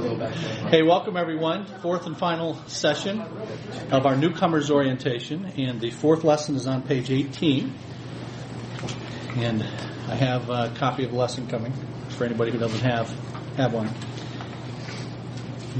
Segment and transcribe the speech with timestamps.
[0.00, 1.66] Hey, welcome everyone.
[1.66, 3.20] Fourth and final session
[3.90, 7.74] of our newcomers orientation, and the fourth lesson is on page 18.
[9.36, 11.72] And I have a copy of the lesson coming
[12.10, 13.10] for anybody who doesn't have
[13.56, 13.90] have one.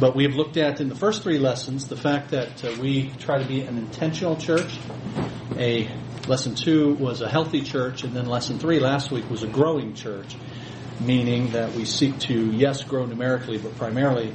[0.00, 3.10] But we have looked at in the first three lessons the fact that uh, we
[3.20, 4.78] try to be an intentional church.
[5.56, 5.88] A
[6.26, 9.94] lesson two was a healthy church, and then lesson three last week was a growing
[9.94, 10.34] church
[11.00, 14.32] meaning that we seek to, yes, grow numerically, but primarily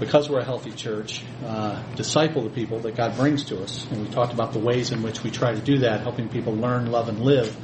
[0.00, 3.86] because we're a healthy church, uh, disciple the people that God brings to us.
[3.90, 6.54] And we talked about the ways in which we try to do that, helping people
[6.54, 7.54] learn, love, and live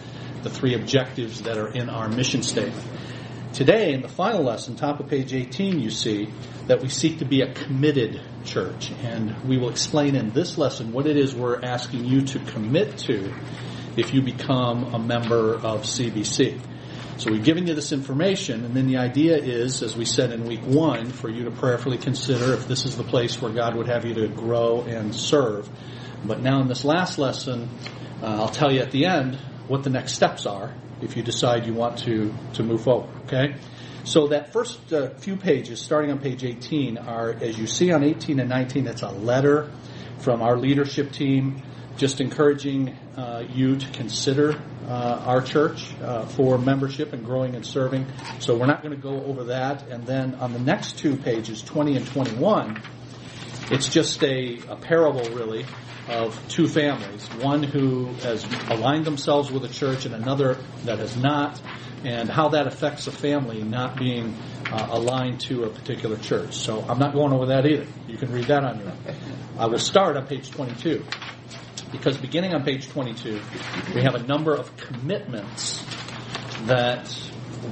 [0.43, 2.87] the three objectives that are in our mission statement.
[3.55, 6.29] Today, in the final lesson, top of page 18, you see
[6.67, 8.93] that we seek to be a committed church.
[9.03, 12.99] And we will explain in this lesson what it is we're asking you to commit
[12.99, 13.33] to
[13.97, 16.61] if you become a member of CBC.
[17.19, 20.45] So we've given you this information, and then the idea is, as we said in
[20.45, 23.89] week one, for you to prayerfully consider if this is the place where God would
[23.89, 25.67] have you to grow and serve.
[26.27, 27.71] But now in this last lesson,
[28.23, 31.65] uh, I'll tell you at the end what the next steps are if you decide
[31.65, 33.55] you want to, to move forward, okay?
[34.05, 38.05] So that first uh, few pages, starting on page 18, are, as you see on
[38.05, 39.73] 18 and 19, it's a letter
[40.19, 41.63] from our leadership team
[41.97, 47.67] just encouraging uh, you to consider uh, our church uh, for membership and growing and
[47.67, 48.07] serving.
[48.39, 49.89] So we're not going to go over that.
[49.89, 52.83] And then on the next two pages, 20 and 21,
[53.71, 55.67] it's just a, a parable, really,
[56.09, 57.27] of two families.
[57.41, 61.61] One who has aligned themselves with a church and another that has not,
[62.05, 64.37] and how that affects a family not being
[64.71, 66.55] uh, aligned to a particular church.
[66.55, 67.87] So I'm not going over that either.
[68.07, 68.99] You can read that on your own.
[69.59, 71.05] I will start on page 22
[71.93, 73.41] because beginning on page 22,
[73.95, 75.85] we have a number of commitments
[76.65, 77.15] that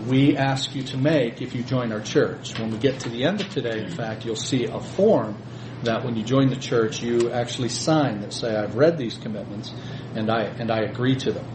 [0.06, 2.58] we ask you to make if you join our church.
[2.58, 5.36] When we get to the end of today, in fact, you'll see a form
[5.82, 9.72] that when you join the church, you actually sign that say, I've read these commitments
[10.14, 11.46] and I, and I agree to them.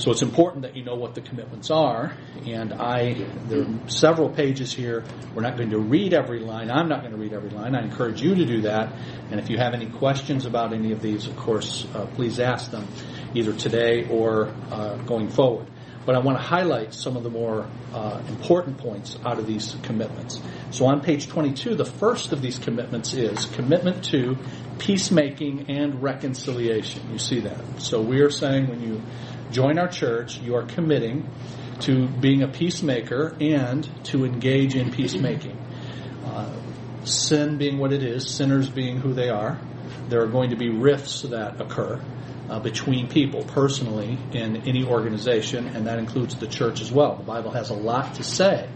[0.00, 2.16] So it's important that you know what the commitments are.
[2.46, 5.04] And I, there are several pages here.
[5.34, 6.70] We're not going to read every line.
[6.70, 7.74] I'm not going to read every line.
[7.74, 8.94] I encourage you to do that.
[9.30, 12.70] And if you have any questions about any of these, of course, uh, please ask
[12.70, 12.88] them
[13.34, 15.66] either today or uh, going forward.
[16.06, 19.76] But I want to highlight some of the more uh, important points out of these
[19.82, 20.40] commitments.
[20.70, 24.38] So on page 22, the first of these commitments is commitment to
[24.78, 27.12] peacemaking and reconciliation.
[27.12, 27.82] You see that.
[27.82, 29.02] So we are saying when you
[29.50, 31.28] join our church, you are committing
[31.80, 35.56] to being a peacemaker and to engage in peacemaking.
[36.22, 36.54] Uh,
[37.04, 39.58] sin being what it is, sinners being who they are,
[40.08, 42.00] there are going to be rifts that occur
[42.48, 47.16] uh, between people personally in any organization, and that includes the church as well.
[47.16, 48.68] The Bible has a lot to say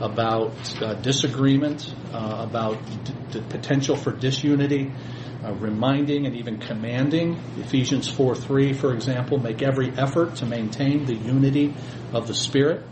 [0.00, 0.52] about
[0.82, 4.92] uh, disagreement, uh, about d- the potential for disunity,
[5.42, 7.38] uh, reminding and even commanding.
[7.58, 11.74] Ephesians 4 3, for example, make every effort to maintain the unity
[12.12, 12.82] of the Spirit.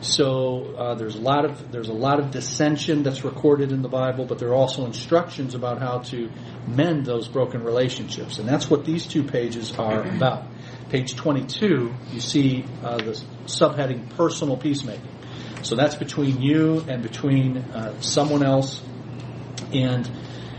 [0.00, 3.88] So uh, there's a lot of there's a lot of dissension that's recorded in the
[3.88, 6.30] Bible, but there are also instructions about how to
[6.66, 10.44] mend those broken relationships, and that's what these two pages are about.
[10.90, 15.10] Page 22, you see uh, the subheading "Personal Peacemaking."
[15.62, 18.80] So that's between you and between uh, someone else,
[19.72, 20.08] and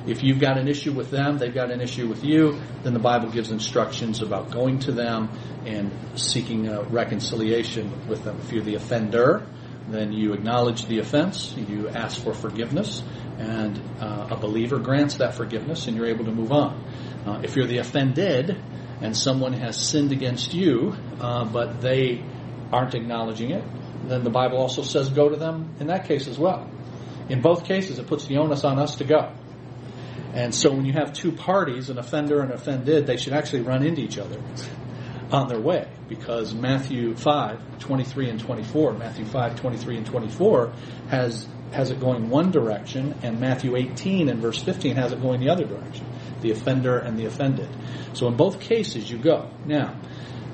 [0.08, 3.00] if you've got an issue with them, they've got an issue with you, then the
[3.00, 5.30] Bible gives instructions about going to them
[5.66, 8.40] and seeking a reconciliation with them.
[8.40, 9.46] If you're the offender,
[9.90, 13.04] then you acknowledge the offense, you ask for forgiveness,
[13.38, 16.84] and uh, a believer grants that forgiveness, and you're able to move on.
[17.26, 18.58] Uh, if you're the offended,
[19.02, 22.24] and someone has sinned against you, uh, but they
[22.72, 23.64] aren't acknowledging it,
[24.08, 26.70] then the Bible also says go to them in that case as well.
[27.30, 29.34] In both cases, it puts the onus on us to go.
[30.38, 33.62] And so when you have two parties, an offender and an offended, they should actually
[33.62, 34.40] run into each other
[35.32, 40.74] on their way because Matthew 5, 23 and 24, Matthew 5, 23 and 24
[41.10, 45.40] has, has it going one direction and Matthew 18 and verse 15 has it going
[45.40, 46.06] the other direction.
[46.42, 47.70] The offender and the offended.
[48.14, 49.50] So in both cases you go.
[49.66, 50.00] Now,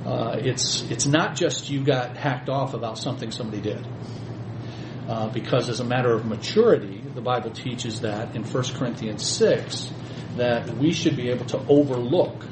[0.05, 3.85] uh, it's, it's not just you got hacked off about something somebody did.
[5.07, 9.91] Uh, because as a matter of maturity, the Bible teaches that in 1 Corinthians 6
[10.37, 12.45] that we should be able to overlook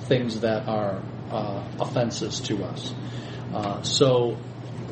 [0.00, 2.92] things that are uh, offenses to us.
[3.54, 4.36] Uh, so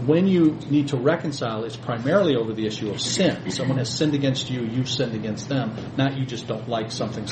[0.06, 3.50] when you need to reconcile, it's primarily over the issue of sin.
[3.50, 7.26] Someone has sinned against you, you've sinned against them, not you just don't like something.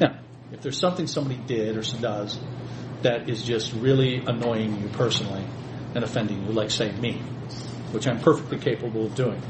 [0.00, 0.18] Now,
[0.52, 2.38] if there's something somebody did or does
[3.02, 5.44] that is just really annoying you personally
[5.94, 7.22] and offending you, like say me,
[7.94, 9.40] which I'm perfectly capable of doing,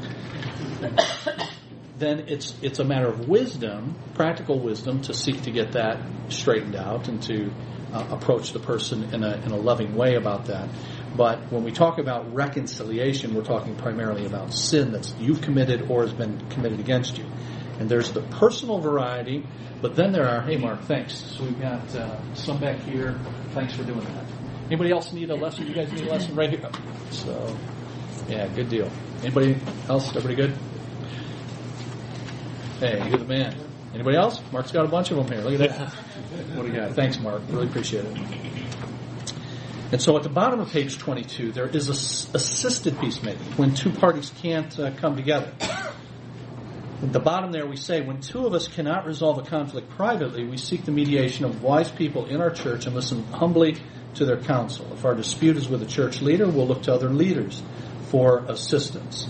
[1.97, 5.99] then it's it's a matter of wisdom, practical wisdom, to seek to get that
[6.29, 7.51] straightened out and to
[7.93, 10.69] uh, approach the person in a in a loving way about that.
[11.15, 16.03] But when we talk about reconciliation, we're talking primarily about sin that you've committed or
[16.03, 17.25] has been committed against you.
[17.79, 19.45] And there's the personal variety,
[19.81, 21.13] but then there are, hey Mark, thanks.
[21.15, 23.17] So we've got uh, some back here.
[23.51, 24.25] Thanks for doing that.
[24.67, 25.67] Anybody else need a lesson?
[25.67, 26.69] You guys need a lesson right here.
[27.11, 27.55] So,
[28.27, 28.89] yeah, good deal.
[29.21, 29.57] Anybody
[29.87, 30.09] else?
[30.15, 30.57] Everybody good?
[32.79, 33.55] Hey, you're the man.
[33.93, 34.41] Anybody else?
[34.51, 35.47] Mark's got a bunch of them here.
[35.47, 35.89] Look at that.
[36.55, 36.93] What do you got?
[36.93, 37.41] Thanks, Mark.
[37.49, 38.17] Really appreciate it.
[39.91, 43.91] And so at the bottom of page 22, there is a, assisted peacemaking when two
[43.91, 45.53] parties can't uh, come together.
[45.61, 50.45] At the bottom there, we say, when two of us cannot resolve a conflict privately,
[50.45, 53.77] we seek the mediation of wise people in our church and listen humbly
[54.15, 54.91] to their counsel.
[54.91, 57.61] If our dispute is with a church leader, we'll look to other leaders
[58.15, 59.25] for assistance.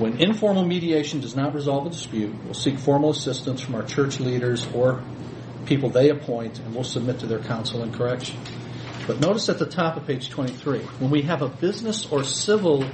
[0.00, 4.18] When informal mediation does not resolve a dispute, we'll seek formal assistance from our church
[4.18, 5.04] leaders or
[5.66, 8.36] people they appoint, and we'll submit to their counsel and correction.
[9.06, 12.84] But notice at the top of page 23, when we have a business or civil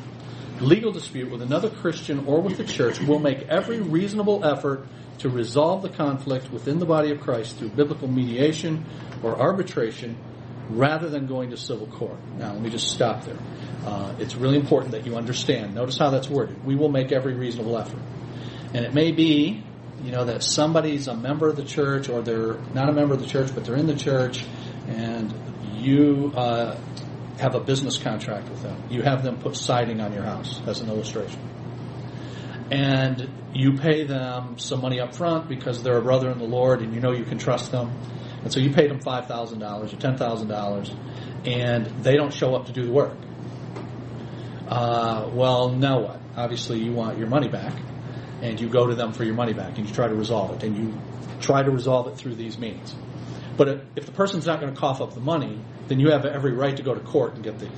[0.60, 4.86] legal dispute with another Christian or with the church, we'll make every reasonable effort
[5.20, 8.84] to resolve the conflict within the body of Christ through biblical mediation
[9.22, 10.18] or arbitration
[10.70, 12.18] rather than going to civil court.
[12.38, 13.38] Now, let me just stop there.
[13.84, 15.74] Uh, it's really important that you understand.
[15.74, 16.64] Notice how that's worded.
[16.64, 18.00] We will make every reasonable effort.
[18.72, 19.62] And it may be,
[20.02, 23.20] you know, that somebody's a member of the church or they're not a member of
[23.20, 24.44] the church, but they're in the church
[24.88, 25.32] and
[25.76, 26.78] you uh,
[27.38, 28.82] have a business contract with them.
[28.90, 31.40] You have them put siding on your house, as an illustration.
[32.70, 36.80] And you pay them some money up front because they're a brother in the Lord
[36.80, 37.92] and you know you can trust them.
[38.44, 40.96] And so you paid them $5,000 or $10,000
[41.46, 43.16] and they don't show up to do the work.
[44.68, 46.20] Uh, well, now what?
[46.36, 47.74] Obviously, you want your money back
[48.42, 50.62] and you go to them for your money back and you try to resolve it
[50.62, 50.94] and you
[51.40, 52.94] try to resolve it through these means.
[53.56, 56.52] But if the person's not going to cough up the money, then you have every
[56.52, 57.68] right to go to court and get the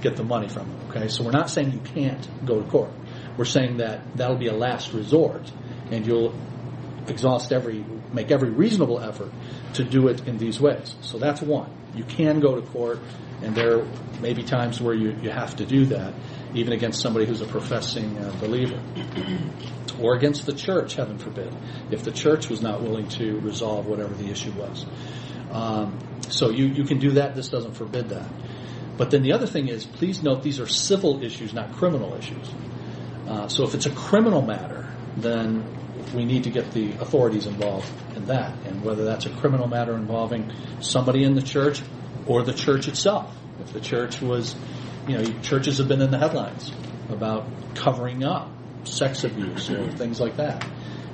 [0.00, 0.90] get the money from them.
[0.90, 2.90] Okay, so we're not saying you can't go to court.
[3.36, 5.50] We're saying that that'll be a last resort,
[5.90, 6.34] and you'll
[7.08, 9.30] exhaust every make every reasonable effort
[9.74, 10.94] to do it in these ways.
[11.02, 11.70] So that's one.
[11.94, 13.00] You can go to court,
[13.42, 13.84] and there
[14.20, 16.14] may be times where you, you have to do that,
[16.54, 18.80] even against somebody who's a professing uh, believer.
[20.00, 21.54] or against the church, heaven forbid,
[21.90, 24.86] if the church was not willing to resolve whatever the issue was.
[25.50, 25.98] Um,
[26.28, 27.34] so you, you can do that.
[27.34, 28.28] This doesn't forbid that.
[28.96, 32.52] But then the other thing is, please note these are civil issues, not criminal issues.
[33.26, 35.64] Uh, so if it's a criminal matter, then
[36.14, 38.56] we need to get the authorities involved in that.
[38.66, 41.82] And whether that's a criminal matter involving somebody in the church
[42.26, 43.34] or the church itself.
[43.60, 44.54] If the church was,
[45.06, 46.72] you know, churches have been in the headlines
[47.08, 48.50] about covering up
[48.84, 50.66] sex abuse or things like that.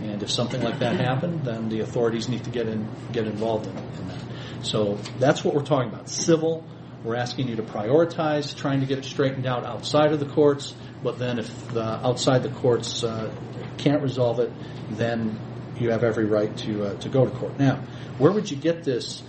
[0.03, 3.67] And if something like that happened, then the authorities need to get in, get involved
[3.67, 4.23] in, in that.
[4.63, 6.09] So that's what we're talking about.
[6.09, 6.65] Civil,
[7.03, 10.75] we're asking you to prioritize trying to get it straightened out outside of the courts.
[11.07, 13.33] But then if the, outside the courts uh,
[13.79, 14.51] can't resolve it,
[14.91, 15.39] then
[15.79, 17.57] you have every right to uh, to go to court.
[17.61, 17.77] Now,
[18.19, 19.23] where would you get this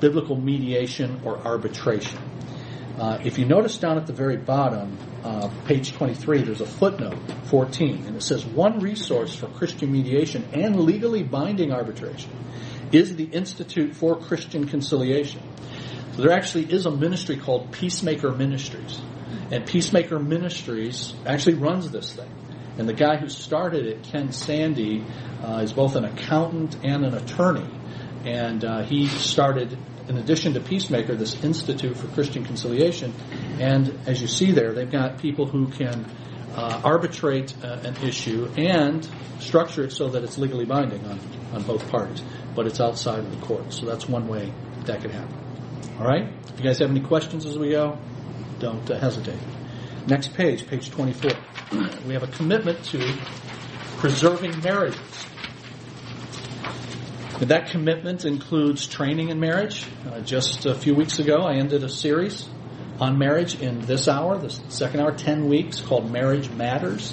[0.00, 2.18] biblical mediation or arbitration?
[2.98, 7.16] Uh, if you notice down at the very bottom, uh, page 23, there's a footnote
[7.44, 12.32] 14, and it says one resource for Christian mediation and legally binding arbitration
[12.90, 15.40] is the Institute for Christian Conciliation.
[16.16, 19.00] So there actually is a ministry called Peacemaker Ministries.
[19.52, 22.30] And Peacemaker Ministries actually runs this thing.
[22.78, 25.04] And the guy who started it, Ken Sande,
[25.44, 27.70] uh, is both an accountant and an attorney.
[28.24, 29.76] And uh, he started,
[30.08, 33.12] in addition to Peacemaker, this Institute for Christian Conciliation.
[33.60, 36.10] And as you see there, they've got people who can
[36.54, 39.06] uh, arbitrate uh, an issue and
[39.38, 41.20] structure it so that it's legally binding on,
[41.52, 42.22] on both parties
[42.54, 43.72] but it's outside of the court.
[43.72, 44.52] So that's one way
[44.84, 45.34] that could happen.
[45.98, 46.32] All right?
[46.48, 47.98] If you guys have any questions as we go,
[48.62, 49.38] don't uh, hesitate.
[50.06, 51.32] Next page, page 24.
[52.06, 53.14] We have a commitment to
[53.98, 55.00] preserving marriages.
[57.40, 59.84] That commitment includes training in marriage.
[60.06, 62.48] Uh, just a few weeks ago, I ended a series
[63.00, 67.12] on marriage in this hour, the second hour, 10 weeks, called Marriage Matters.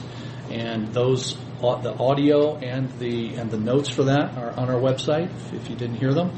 [0.52, 5.30] And those the audio and the and the notes for that are on our website
[5.54, 6.32] if you didn't hear them.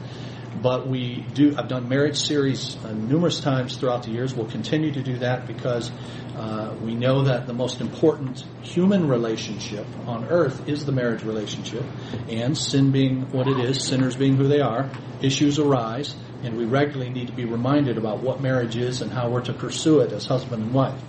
[0.62, 1.56] But we do.
[1.58, 4.34] I've done marriage series uh, numerous times throughout the years.
[4.34, 5.92] We'll continue to do that because
[6.36, 11.84] uh, we know that the most important human relationship on earth is the marriage relationship,
[12.28, 14.90] and sin being what it is, sinners being who they are,
[15.22, 19.30] issues arise, and we regularly need to be reminded about what marriage is and how
[19.30, 21.00] we're to pursue it as husband and wife.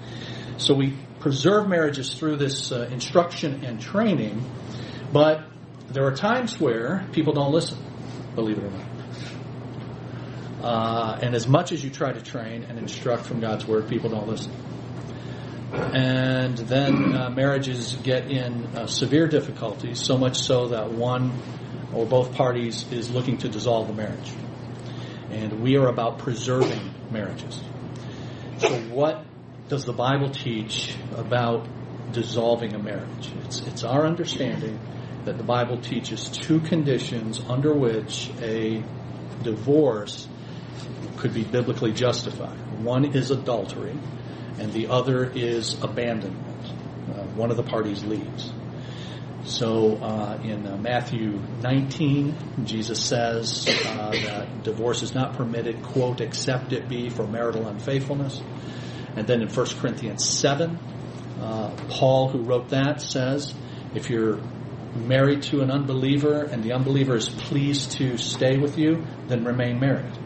[0.59, 4.45] So we preserve marriages through this uh, instruction and training,
[5.13, 5.45] But
[5.91, 7.79] there are times where people don't listen,
[8.35, 8.92] believe it or not.
[10.63, 14.11] Uh, and as much as you try to train and instruct from God's word, people
[14.11, 14.53] don't listen.
[15.73, 21.33] And then uh, marriages get in uh, severe difficulties, so much so that one
[21.93, 24.33] or both parties is looking to dissolve the marriage.
[25.31, 27.61] And we are about preserving marriages.
[28.59, 29.25] So, what
[29.69, 31.67] does the Bible teach about
[32.13, 33.33] dissolving a marriage?
[33.45, 34.79] It's, it's our understanding
[35.25, 38.85] that the Bible teaches two conditions under which a
[39.43, 40.29] divorce
[41.23, 42.59] could be biblically justified.
[42.83, 43.97] One is adultery,
[44.59, 46.67] and the other is abandonment.
[47.09, 48.53] Uh, one of the parties leaves.
[49.45, 56.21] So uh, in uh, Matthew 19, Jesus says uh, that divorce is not permitted, quote,
[56.21, 58.43] except it be for marital unfaithfulness.
[59.15, 60.77] And then in 1 Corinthians 7,
[61.41, 63.55] uh, Paul, who wrote that, says
[63.95, 64.41] if you're
[64.95, 69.79] married to an unbeliever and the unbeliever is pleased to stay with you, then remain
[69.79, 70.19] married.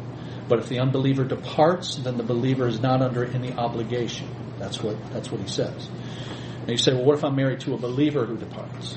[0.49, 4.29] But if the unbeliever departs, then the believer is not under any obligation.
[4.59, 5.89] That's what that's what he says.
[6.61, 8.97] And you say, well, what if I'm married to a believer who departs?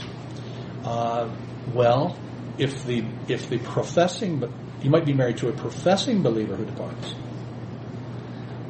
[0.83, 1.29] Uh,
[1.73, 2.17] well,
[2.57, 4.51] if the if the professing, but
[4.81, 7.13] you might be married to a professing believer who departs.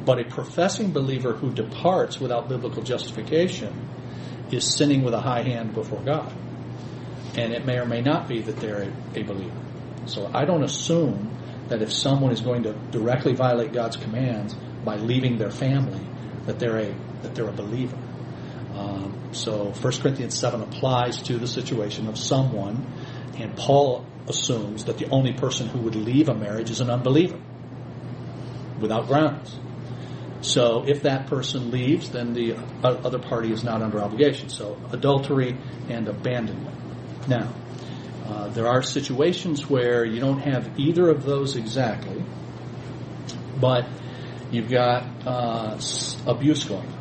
[0.04, 3.88] But a professing believer who departs without biblical justification
[4.50, 6.32] is sinning with a high hand before God.
[7.36, 9.60] And it may or may not be that they're a, a believer.
[10.06, 11.30] So I don't assume
[11.70, 16.04] that if someone is going to directly violate God's commands by leaving their family,
[16.46, 17.98] that they're a that they're a believer.
[18.74, 22.86] Um, so 1 Corinthians 7 applies to the situation of someone,
[23.38, 27.38] and Paul assumes that the only person who would leave a marriage is an unbeliever
[28.80, 29.58] without grounds.
[30.42, 34.48] So if that person leaves, then the other party is not under obligation.
[34.48, 35.58] So adultery
[35.88, 37.28] and abandonment.
[37.28, 37.52] Now,
[38.30, 42.24] uh, there are situations where you don't have either of those exactly,
[43.60, 43.88] but
[44.52, 45.80] you've got uh,
[46.26, 47.00] abuse going on.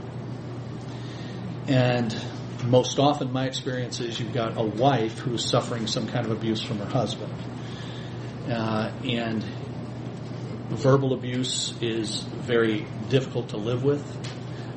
[1.67, 2.21] And
[2.65, 6.31] most often, my experience is you've got a wife who is suffering some kind of
[6.31, 7.33] abuse from her husband.
[8.49, 9.43] Uh, and
[10.69, 14.03] verbal abuse is very difficult to live with,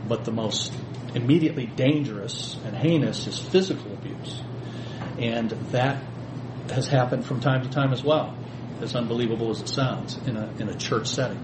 [0.06, 0.74] but the most
[1.14, 4.42] immediately dangerous and heinous is physical abuse.
[5.18, 6.02] And that
[6.72, 8.36] has happened from time to time as well,
[8.80, 11.42] as unbelievable as it sounds, in a, in a church setting.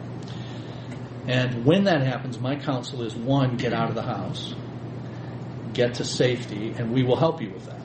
[1.26, 4.54] And when that happens, my counsel is one, get out of the house,
[5.74, 7.78] get to safety, and we will help you with that.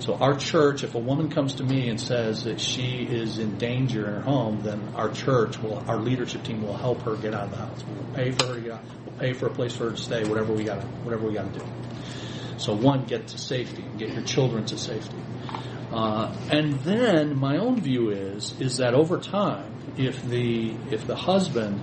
[0.00, 3.58] So our church, if a woman comes to me and says that she is in
[3.58, 7.34] danger in her home, then our church will, our leadership team will help her get
[7.34, 7.84] out of the house.
[7.86, 8.80] We'll pay for her to get out.
[9.04, 10.24] We'll pay for a place for her to stay.
[10.24, 11.66] Whatever we got, whatever we got to do.
[12.56, 15.16] So one, get to safety, get your children to safety.
[15.92, 21.16] Uh, and then my own view is is that over time, if the if the
[21.16, 21.80] husband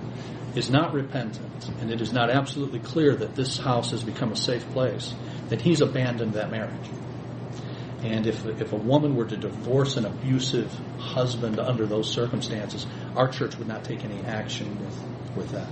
[0.54, 4.36] is not repentant and it is not absolutely clear that this house has become a
[4.36, 5.14] safe place,
[5.48, 6.88] then he's abandoned that marriage.
[8.02, 13.28] And if if a woman were to divorce an abusive husband under those circumstances, our
[13.28, 15.68] church would not take any action with with that.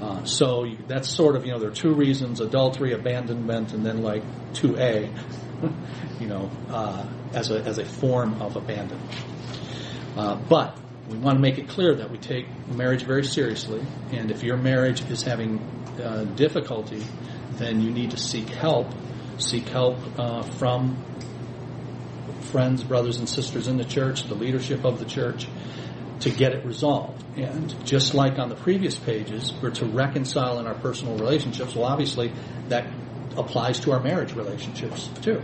[0.00, 4.02] Uh, so that's sort of you know there are two reasons: adultery, abandonment, and then
[4.02, 5.10] like two A,
[6.20, 9.10] you know, uh, as a as a form of abandonment.
[10.16, 10.76] Uh, but
[11.08, 14.56] we want to make it clear that we take marriage very seriously, and if your
[14.56, 15.58] marriage is having
[16.02, 17.02] uh, difficulty,
[17.52, 18.88] then you need to seek help.
[19.38, 20.96] Seek help uh, from
[22.46, 25.46] friends, brothers, and sisters in the church, the leadership of the church,
[26.20, 27.22] to get it resolved.
[27.36, 31.74] And just like on the previous pages, we're to reconcile in our personal relationships.
[31.74, 32.32] Well, obviously,
[32.68, 32.86] that
[33.36, 35.42] applies to our marriage relationships too.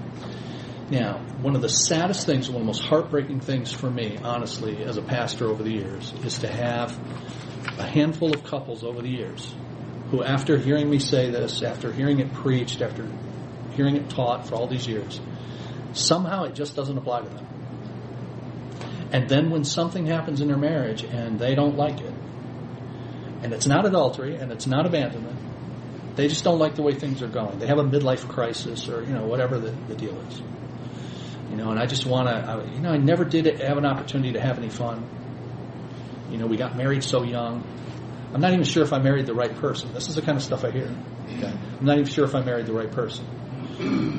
[0.91, 4.83] Now, one of the saddest things, one of the most heartbreaking things for me, honestly,
[4.85, 6.99] as a pastor over the years, is to have
[7.79, 9.55] a handful of couples over the years
[10.11, 13.09] who, after hearing me say this, after hearing it preached, after
[13.75, 15.21] hearing it taught for all these years,
[15.95, 17.47] somehow it just doesn't apply to them.
[19.13, 22.15] And then when something happens in their marriage and they don't like it,
[23.43, 25.39] and it's not adultery and it's not abandonment,
[26.17, 27.59] they just don't like the way things are going.
[27.59, 30.43] They have a midlife crisis or, you know, whatever the, the deal is.
[31.51, 34.33] You know, and I just want to, you know, I never did have an opportunity
[34.33, 35.07] to have any fun.
[36.31, 37.65] You know, we got married so young.
[38.33, 39.93] I'm not even sure if I married the right person.
[39.93, 40.91] This is the kind of stuff I hear.
[41.37, 41.53] Okay?
[41.79, 43.27] I'm not even sure if I married the right person.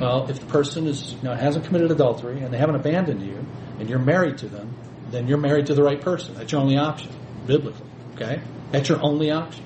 [0.00, 3.44] Well, if the person is, you know, hasn't committed adultery and they haven't abandoned you,
[3.78, 4.74] and you're married to them,
[5.10, 6.34] then you're married to the right person.
[6.34, 7.10] That's your only option,
[7.46, 7.86] biblically.
[8.14, 9.64] Okay, that's your only option.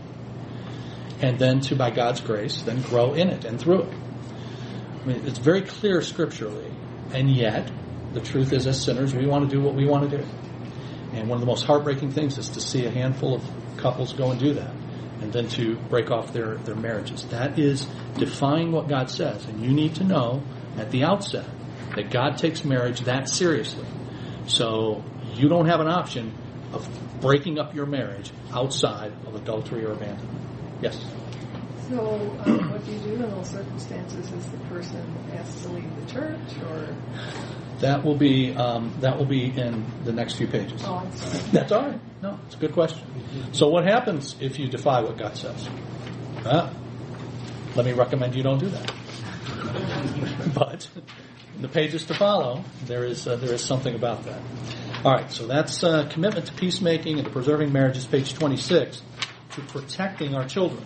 [1.21, 3.95] And then to, by God's grace, then grow in it and through it.
[5.03, 6.71] I mean, it's very clear scripturally
[7.13, 7.71] And yet,
[8.13, 10.25] the truth is, as sinners, we want to do what we want to do.
[11.13, 13.43] And one of the most heartbreaking things is to see a handful of
[13.79, 14.71] couples go and do that
[15.21, 17.25] and then to break off their, their marriages.
[17.27, 19.45] That is defying what God says.
[19.47, 20.43] And you need to know
[20.77, 21.47] at the outset
[21.97, 23.87] that God takes marriage that seriously.
[24.47, 25.03] So
[25.35, 26.33] you don't have an option
[26.73, 26.87] of
[27.21, 30.39] breaking up your marriage outside of adultery or abandonment.
[30.81, 31.05] Yes?
[31.89, 34.31] So, um, what do you do in those circumstances?
[34.31, 35.03] Is the person
[35.35, 36.39] asked to leave the church,
[36.71, 36.95] or?
[37.81, 40.83] That will be um, that will be in the next few pages.
[40.85, 41.45] Oh, I'm sorry.
[41.53, 42.01] That's all right.
[42.23, 43.07] No, it's a good question.
[43.53, 45.69] So, what happens if you defy what God says?
[46.45, 46.73] Uh,
[47.75, 48.93] let me recommend you don't do that.
[50.55, 50.89] but
[51.57, 54.41] in the pages to follow, there is uh, there is something about that.
[55.05, 55.31] All right.
[55.31, 59.01] So that's uh, commitment to peacemaking and to preserving marriages, page twenty six,
[59.59, 60.85] to protecting our children.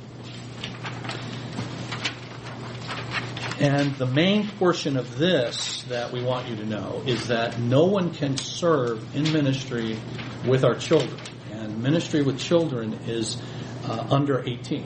[3.61, 7.85] And the main portion of this that we want you to know is that no
[7.85, 9.99] one can serve in ministry
[10.47, 11.21] with our children.
[11.53, 13.41] And ministry with children is
[13.85, 14.85] uh, under 18.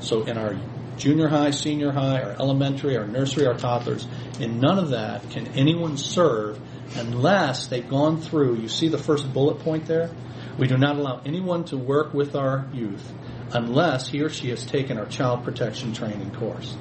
[0.00, 0.56] So in our
[0.96, 4.06] junior high, senior high, our elementary, our nursery, our toddlers,
[4.38, 6.60] in none of that can anyone serve
[6.94, 10.10] unless they've gone through, you see the first bullet point there?
[10.58, 13.10] We do not allow anyone to work with our youth
[13.52, 16.76] unless he or she has taken our child protection training course.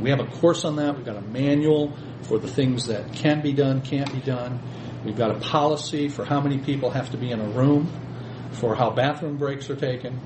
[0.00, 0.96] We have a course on that.
[0.96, 4.60] We've got a manual for the things that can be done, can't be done.
[5.04, 7.92] We've got a policy for how many people have to be in a room,
[8.52, 10.18] for how bathroom breaks are taken,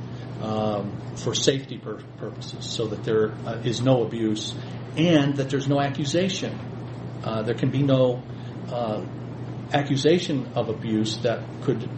[0.42, 4.54] um, for safety pur- purposes, so that there uh, is no abuse
[4.96, 6.58] and that there's no accusation.
[7.24, 8.22] Uh, there can be no
[8.70, 9.04] uh,
[9.72, 11.88] accusation of abuse that could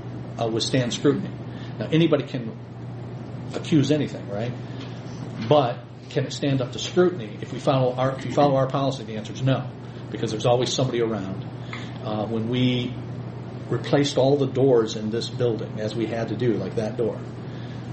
[0.40, 1.30] uh, withstand scrutiny.
[1.78, 2.56] Now, anybody can
[3.54, 4.52] accuse anything, right?
[5.48, 5.78] But
[6.10, 7.38] can it stand up to scrutiny?
[7.40, 9.68] If we follow our if you follow our policy, the answer is no,
[10.10, 11.44] because there's always somebody around.
[12.04, 12.94] Uh, when we
[13.68, 17.18] replaced all the doors in this building, as we had to do, like that door,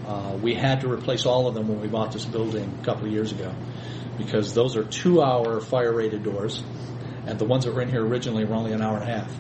[0.08, 3.06] uh, we had to replace all of them when we bought this building a couple
[3.06, 3.54] of years ago,
[4.18, 6.64] because those are two-hour fire-rated doors,
[7.28, 9.32] and the ones that were in here originally were only an hour and a half.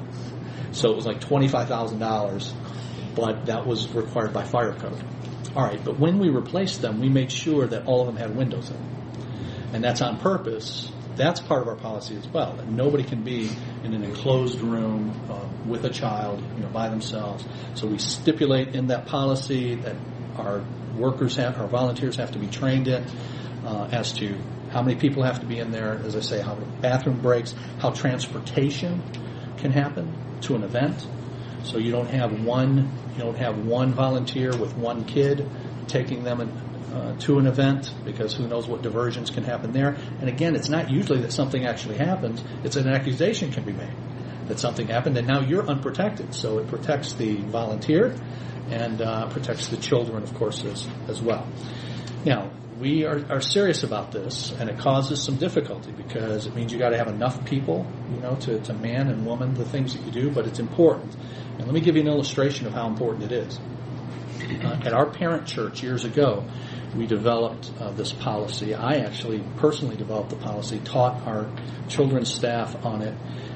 [0.74, 2.54] So it was like twenty-five thousand dollars,
[3.18, 5.04] but that was required by fire code.
[5.56, 8.36] All right, but when we replaced them, we made sure that all of them had
[8.36, 9.72] windows in them.
[9.74, 10.92] And that's on purpose.
[11.16, 12.54] That's part of our policy as well.
[12.58, 13.50] That nobody can be
[13.84, 17.44] in an enclosed room uh, with a child, you know, by themselves.
[17.74, 19.96] So we stipulate in that policy that
[20.38, 20.64] our
[20.96, 23.04] workers have, our volunteers have to be trained in
[23.66, 24.38] uh, as to
[24.70, 25.94] how many people have to be in there.
[26.06, 29.02] As I say, how many bathroom breaks, how transportation
[29.58, 31.08] can happen to an event.
[31.64, 35.50] So you don't have one you don't have one volunteer with one kid
[35.88, 36.42] taking them
[36.94, 39.98] uh, to an event because who knows what diversions can happen there.
[40.20, 42.44] And again, it's not usually that something actually happens.
[42.64, 43.94] It's an accusation can be made
[44.48, 46.34] that something happened and now you're unprotected.
[46.34, 48.16] So it protects the volunteer
[48.70, 51.48] and uh, protects the children, of course, as, as well.
[52.26, 56.72] Now, we are, are serious about this, and it causes some difficulty because it means
[56.72, 59.96] you got to have enough people, you know, to, to man and woman the things
[59.96, 60.32] that you do.
[60.32, 61.16] But it's important.
[61.58, 63.60] And let me give you an illustration of how important it is.
[64.64, 66.46] Uh, at our parent church years ago,
[66.96, 68.76] we developed uh, this policy.
[68.76, 71.50] I actually personally developed the policy, taught our
[71.88, 73.16] children's staff on it,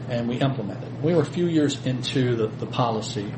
[0.10, 0.94] and we implemented.
[0.94, 1.02] It.
[1.02, 3.32] We were a few years into the, the policy,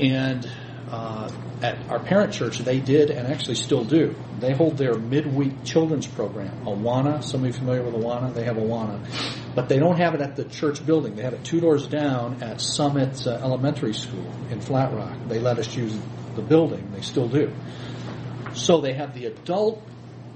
[0.00, 0.48] and
[0.92, 4.14] at our parent church, they did and actually still do.
[4.38, 7.22] They hold their midweek children's program, Awana.
[7.22, 8.34] Some of you familiar with Awana?
[8.34, 9.04] They have Awana.
[9.54, 11.16] But they don't have it at the church building.
[11.16, 15.16] They have it two doors down at Summit uh, Elementary School in Flat Rock.
[15.28, 15.96] They let us use
[16.34, 16.90] the building.
[16.92, 17.52] They still do.
[18.54, 19.82] So they have the adult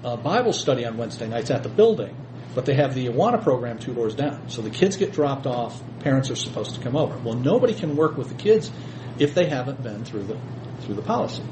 [0.05, 2.14] uh, Bible study on Wednesday nights at the building,
[2.55, 4.51] but they have the Awana program two doors down.
[4.51, 5.83] So the kids get dropped off.
[6.01, 7.17] Parents are supposed to come over.
[7.19, 8.71] Well, nobody can work with the kids
[9.18, 10.38] if they haven't been through the
[10.81, 11.42] through the policy.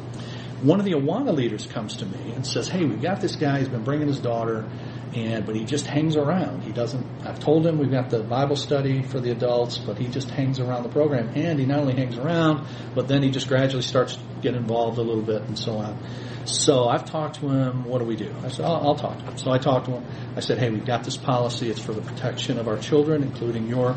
[0.62, 3.59] One of the Awana leaders comes to me and says, "Hey, we've got this guy.
[3.59, 4.68] He's been bringing his daughter,
[5.14, 6.62] and but he just hangs around.
[6.62, 7.05] He doesn't.
[7.25, 10.61] I've told him we've got the Bible study for the adults, but he just hangs
[10.61, 11.33] around the program.
[11.35, 14.98] And he not only hangs around, but then he just gradually starts to get involved
[14.98, 15.98] a little bit and so on.
[16.44, 17.85] So I've talked to him.
[17.85, 18.35] What do we do?
[18.42, 19.38] I said, I'll, I'll talk to him.
[19.38, 20.05] So I talked to him.
[20.37, 21.70] I said, Hey, we've got this policy.
[21.70, 23.96] It's for the protection of our children, including your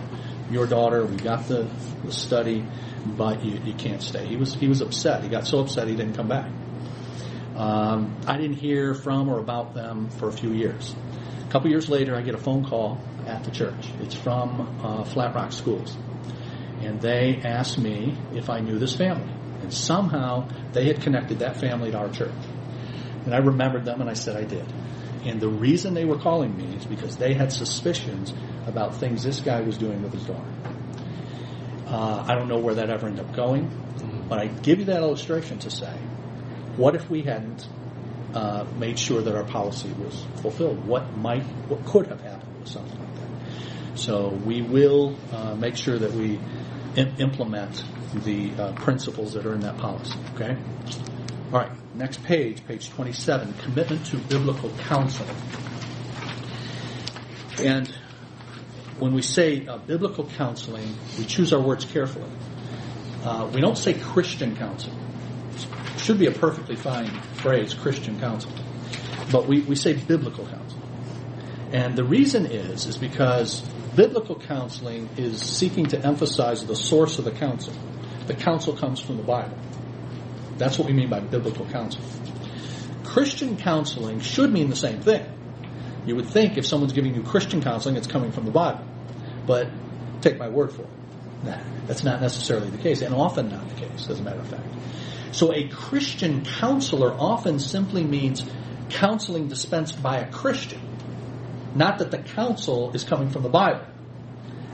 [0.49, 1.05] your daughter.
[1.05, 1.69] We got the,
[2.03, 2.65] the study
[3.05, 4.25] but you, you can't stay.
[4.25, 5.23] He was he was upset.
[5.23, 6.49] He got so upset he didn't come back.
[7.55, 10.93] Um, I didn't hear from or about them for a few years.
[11.47, 13.89] A couple years later, I get a phone call at the church.
[14.01, 15.95] It's from uh, Flat Rock Schools,
[16.81, 19.31] and they asked me if I knew this family,
[19.62, 22.34] and somehow they had connected that family to our church.
[23.23, 24.65] And I remembered them, and I said I did.
[25.26, 28.34] And the reason they were calling me is because they had suspicions
[28.68, 30.54] about things this guy was doing with his daughter.
[31.88, 33.70] Uh, I don't know where that ever ended up going,
[34.30, 35.94] but I give you that illustration to say,
[36.78, 37.68] what if we hadn't
[38.34, 40.86] uh, made sure that our policy was fulfilled?
[40.86, 44.00] What might, what could have happened with something like that?
[44.00, 46.40] So we will uh, make sure that we
[46.96, 47.84] im- implement
[48.14, 50.18] the uh, principles that are in that policy.
[50.36, 50.58] Okay.
[51.54, 51.72] All right.
[51.95, 55.25] Next page, page 27, commitment to biblical counsel.
[57.60, 57.88] And
[58.99, 62.29] when we say uh, biblical counseling, we choose our words carefully.
[63.23, 64.91] Uh, we don't say Christian counsel.
[65.53, 68.51] It should be a perfectly fine phrase, Christian counsel.
[69.31, 70.81] But we, we say biblical counsel.
[71.71, 73.62] And the reason is, is because
[73.95, 77.73] biblical counseling is seeking to emphasize the source of the counsel.
[78.27, 79.58] The counsel comes from the Bible.
[80.58, 82.02] That's what we mean by biblical counsel.
[83.04, 85.26] Christian counseling should mean the same thing.
[86.06, 88.86] You would think if someone's giving you Christian counseling, it's coming from the Bible.
[89.46, 89.70] But
[90.22, 90.89] take my word for it.
[91.88, 94.63] That's not necessarily the case, and often not the case, as a matter of fact.
[95.32, 98.44] So a Christian counselor often simply means
[98.89, 100.82] counseling dispensed by a Christian.
[101.76, 103.86] Not that the counsel is coming from the Bible.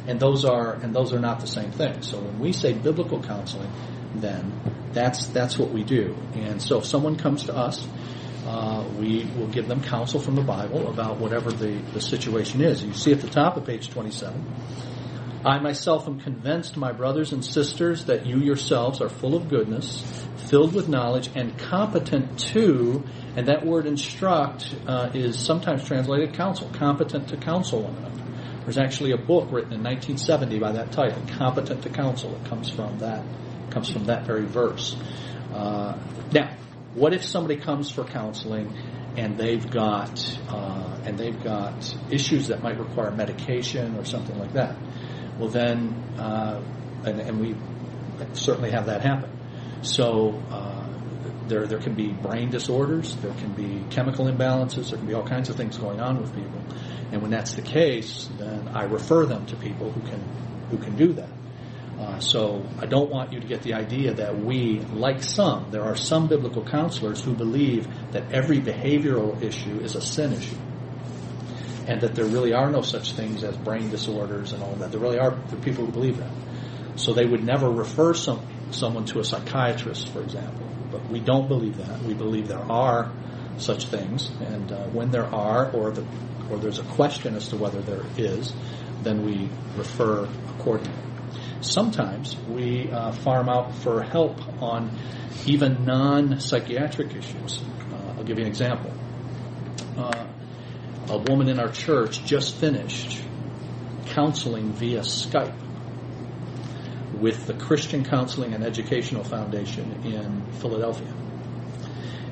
[0.07, 2.01] And those are and those are not the same thing.
[2.01, 3.71] So when we say biblical counseling,
[4.15, 6.15] then that's that's what we do.
[6.33, 7.87] And so if someone comes to us,
[8.45, 12.83] uh, we will give them counsel from the Bible about whatever the, the situation is.
[12.83, 14.45] You see at the top of page 27.
[15.43, 20.03] I myself am convinced, my brothers and sisters, that you yourselves are full of goodness,
[20.49, 23.03] filled with knowledge, and competent to,
[23.35, 28.21] and that word instruct uh, is sometimes translated counsel, competent to counsel one another.
[28.63, 32.35] There's actually a book written in 1970 by that title, Competent to Counsel.
[32.35, 33.25] It comes from that,
[33.71, 34.95] comes from that very verse.
[35.53, 35.97] Uh,
[36.31, 36.55] now,
[36.93, 38.73] what if somebody comes for counseling
[39.17, 44.53] and they've got uh, and they've got issues that might require medication or something like
[44.53, 44.75] that?
[45.37, 46.61] Well, then, uh,
[47.05, 47.55] and, and, we
[48.33, 49.29] certainly have that happen.
[49.81, 50.85] So uh,
[51.47, 55.27] there there can be brain disorders, there can be chemical imbalances, there can be all
[55.27, 56.61] kinds of things going on with people.
[57.11, 60.21] And when that's the case, then I refer them to people who can
[60.69, 61.30] who can do that.
[62.21, 65.95] So I don't want you to get the idea that we, like some, there are
[65.95, 70.57] some biblical counselors who believe that every behavioral issue is a sin issue.
[71.87, 74.91] And that there really are no such things as brain disorders and all that.
[74.91, 75.31] There really are
[75.63, 76.31] people who believe that.
[76.95, 80.67] So they would never refer some, someone to a psychiatrist, for example.
[80.91, 82.03] But we don't believe that.
[82.03, 83.11] We believe there are
[83.57, 86.05] such things, and uh, when there are, or the,
[86.49, 88.53] or there's a question as to whether there is,
[89.03, 91.10] then we refer accordingly.
[91.61, 94.97] Sometimes we uh, farm out for help on
[95.45, 97.61] even non-psychiatric issues.
[97.91, 98.91] Uh, I'll give you an example.
[99.95, 100.27] Uh,
[101.09, 103.21] a woman in our church just finished
[104.07, 105.55] counseling via Skype
[107.19, 111.13] with the Christian Counseling and Educational Foundation in Philadelphia.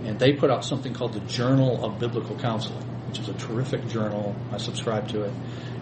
[0.06, 3.88] And they put out something called the Journal of Biblical Counseling, which is a terrific
[3.88, 4.36] journal.
[4.52, 5.34] I subscribe to it.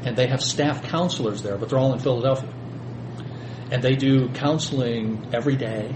[0.04, 2.54] And they have staff counselors there, but they're all in Philadelphia.
[3.72, 5.96] And they do counseling every day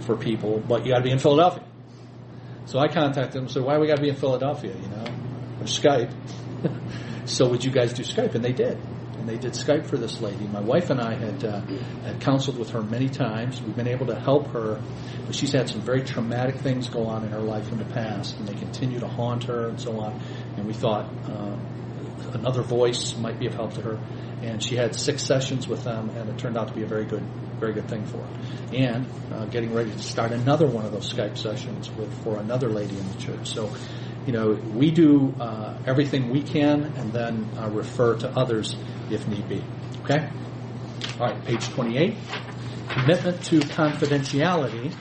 [0.00, 1.64] for people, but you gotta be in Philadelphia.
[2.66, 5.04] So I contacted them said, why we gotta be in Philadelphia, you know?
[5.60, 6.12] Or Skype.
[7.26, 8.34] so would you guys do Skype?
[8.34, 8.78] And they did
[9.24, 10.46] and they did Skype for this lady.
[10.46, 11.60] My wife and I had, uh,
[12.04, 13.58] had counseled with her many times.
[13.62, 14.82] We've been able to help her,
[15.24, 18.36] but she's had some very traumatic things go on in her life in the past,
[18.38, 20.20] and they continue to haunt her and so on.
[20.58, 21.56] And we thought uh,
[22.32, 23.98] another voice might be of help to her.
[24.42, 27.06] And she had six sessions with them, and it turned out to be a very
[27.06, 27.22] good,
[27.58, 28.28] very good thing for her.
[28.74, 32.68] And uh, getting ready to start another one of those Skype sessions with for another
[32.68, 33.48] lady in the church.
[33.48, 33.70] So
[34.26, 38.74] you know, we do uh, everything we can and then uh, refer to others
[39.10, 39.62] if need be.
[40.02, 40.28] Okay?
[41.20, 42.16] All right, page 28.
[42.88, 44.94] Commitment to confidentiality.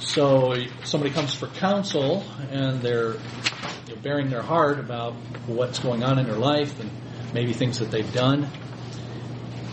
[0.00, 3.14] So somebody comes for counsel and they're
[3.86, 5.14] you know, bearing their heart about
[5.46, 6.90] what's going on in their life and
[7.32, 8.48] maybe things that they've done.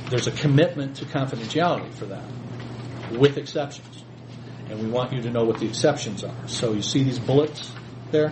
[0.09, 2.23] There's a commitment to confidentiality for that,
[3.11, 4.03] with exceptions.
[4.69, 6.47] And we want you to know what the exceptions are.
[6.47, 7.71] So you see these bullets
[8.11, 8.29] there?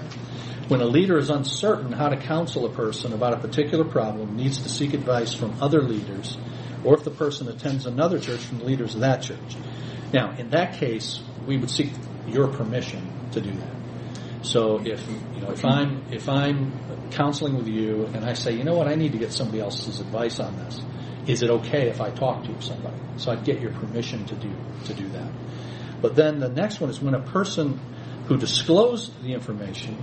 [0.68, 4.60] When a leader is uncertain how to counsel a person about a particular problem, needs
[4.60, 6.38] to seek advice from other leaders,
[6.84, 9.56] or if the person attends another church from the leaders of that church.
[10.14, 11.92] Now, in that case, we would seek
[12.28, 13.79] your permission to do that.
[14.42, 18.64] So if you know if I'm if I'm counseling with you and I say, you
[18.64, 20.82] know what, I need to get somebody else's advice on this.
[21.28, 22.96] Is it okay if I talk to somebody?
[23.18, 24.52] So I'd get your permission to do
[24.86, 25.30] to do that.
[26.02, 27.80] But then the next one is when a person
[28.28, 29.98] who disclosed the information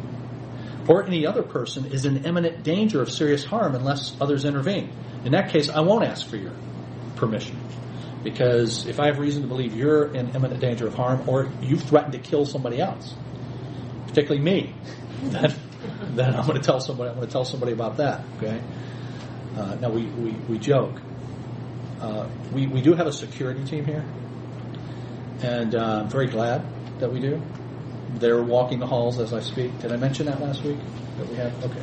[0.88, 4.92] or any other person is in imminent danger of serious harm unless others intervene.
[5.24, 6.52] In that case, I won't ask for your
[7.16, 7.58] permission.
[8.22, 11.82] Because if I have reason to believe you're in imminent danger of harm or you've
[11.82, 13.14] threatened to kill somebody else,
[14.16, 14.74] particularly me,
[15.24, 15.54] then,
[16.14, 17.10] then I'm going to tell somebody.
[17.10, 18.24] I'm going to tell somebody about that.
[18.38, 18.62] Okay.
[19.58, 20.98] Uh, now we, we, we joke.
[22.00, 24.04] Uh, we, we do have a security team here,
[25.42, 26.64] and uh, I'm very glad
[26.98, 27.42] that we do.
[28.14, 29.78] They're walking the halls as I speak.
[29.80, 30.78] Did I mention that last week?
[31.18, 31.64] That we have?
[31.64, 31.82] Okay.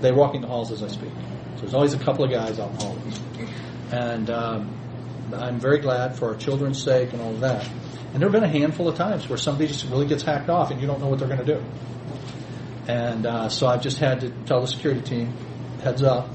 [0.00, 1.10] They're walking the halls as I speak.
[1.56, 3.20] So there's always a couple of guys out in the hallways.
[3.90, 4.78] And um,
[5.32, 7.68] I'm very glad for our children's sake and all of that.
[8.14, 10.70] And there have been a handful of times where somebody just really gets hacked off
[10.70, 11.64] and you don't know what they're going to do.
[12.86, 15.34] And uh, so I've just had to tell the security team,
[15.82, 16.28] heads up.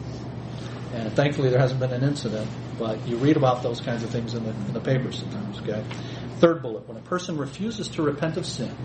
[0.94, 4.34] And thankfully there hasn't been an incident, but you read about those kinds of things
[4.34, 5.82] in the, in the papers sometimes, okay?
[6.40, 8.76] Third bullet, when a person refuses to repent of sin,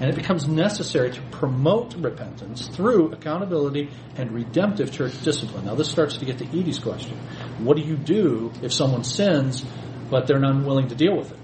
[0.00, 5.66] and it becomes necessary to promote repentance through accountability and redemptive church discipline.
[5.66, 7.16] Now, this starts to get to Edie's question.
[7.58, 9.64] What do you do if someone sins,
[10.10, 11.38] but they're not willing to deal with it?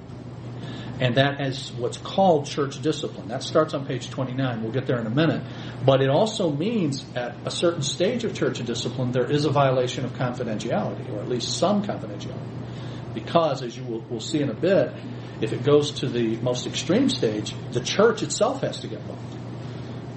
[1.01, 3.29] And that is what's called church discipline.
[3.29, 4.63] That starts on page 29.
[4.63, 5.43] We'll get there in a minute.
[5.85, 10.05] But it also means at a certain stage of church discipline, there is a violation
[10.05, 13.15] of confidentiality, or at least some confidentiality.
[13.15, 14.93] Because, as you will we'll see in a bit,
[15.41, 19.35] if it goes to the most extreme stage, the church itself has to get involved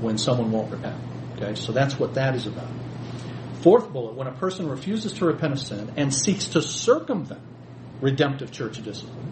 [0.01, 0.99] when someone won't repent.
[1.35, 2.69] Okay, so that's what that is about.
[3.61, 7.41] Fourth bullet, when a person refuses to repent of sin and seeks to circumvent
[8.01, 9.30] redemptive church discipline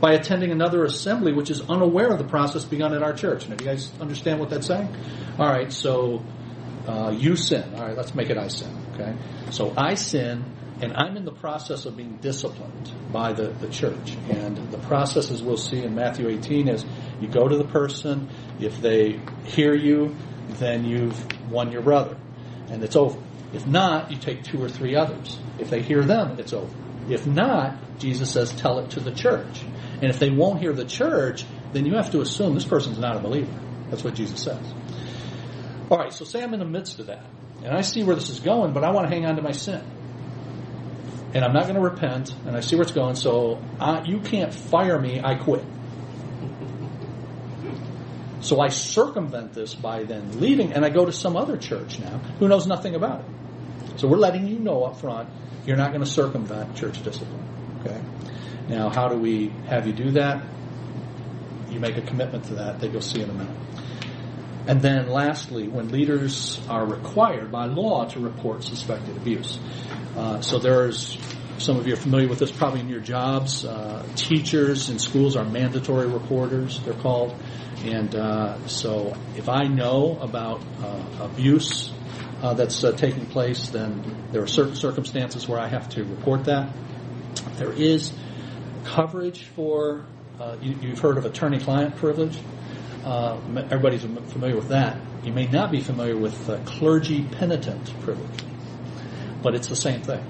[0.00, 3.48] by attending another assembly which is unaware of the process begun at our church.
[3.48, 4.94] Now, do you guys understand what that's saying?
[5.38, 6.22] All right, so
[6.86, 7.74] uh, you sin.
[7.74, 8.74] All right, let's make it I sin.
[8.94, 9.14] Okay,
[9.50, 10.44] so I sin
[10.80, 14.16] and I'm in the process of being disciplined by the, the church.
[14.28, 16.84] And the process, as we'll see in Matthew 18, is
[17.20, 18.28] you go to the person,
[18.60, 20.14] if they hear you,
[20.48, 22.16] then you've won your brother,
[22.68, 23.18] and it's over.
[23.54, 25.38] If not, you take two or three others.
[25.58, 26.74] If they hear them, it's over.
[27.08, 29.62] If not, Jesus says, tell it to the church.
[30.02, 33.16] And if they won't hear the church, then you have to assume this person's not
[33.16, 33.52] a believer.
[33.90, 34.64] That's what Jesus says.
[35.90, 37.24] All right, so say I'm in the midst of that,
[37.64, 39.52] and I see where this is going, but I want to hang on to my
[39.52, 39.82] sin
[41.36, 44.20] and I'm not going to repent, and I see where it's going, so I, you
[44.20, 45.62] can't fire me, I quit.
[48.40, 52.18] So I circumvent this by then leaving, and I go to some other church now
[52.38, 54.00] who knows nothing about it.
[54.00, 55.28] So we're letting you know up front,
[55.66, 57.80] you're not going to circumvent church discipline.
[57.80, 58.00] Okay?
[58.68, 60.44] Now, how do we have you do that?
[61.68, 63.56] You make a commitment to that that you'll see in a minute.
[64.66, 69.58] And then lastly, when leaders are required by law to report suspected abuse.
[70.16, 71.18] Uh, so there's
[71.58, 73.64] some of you are familiar with this probably in your jobs.
[73.64, 77.34] Uh, teachers in schools are mandatory reporters, they're called.
[77.84, 81.92] And uh, so if I know about uh, abuse
[82.42, 86.44] uh, that's uh, taking place, then there are certain circumstances where I have to report
[86.44, 86.74] that.
[87.56, 88.12] There is
[88.86, 90.04] coverage for,
[90.40, 92.38] uh, you, have heard of attorney client privilege.
[93.04, 93.38] Uh,
[93.70, 94.98] everybody's familiar with that.
[95.22, 98.40] You may not be familiar with clergy penitent privilege,
[99.42, 100.24] but it's the same thing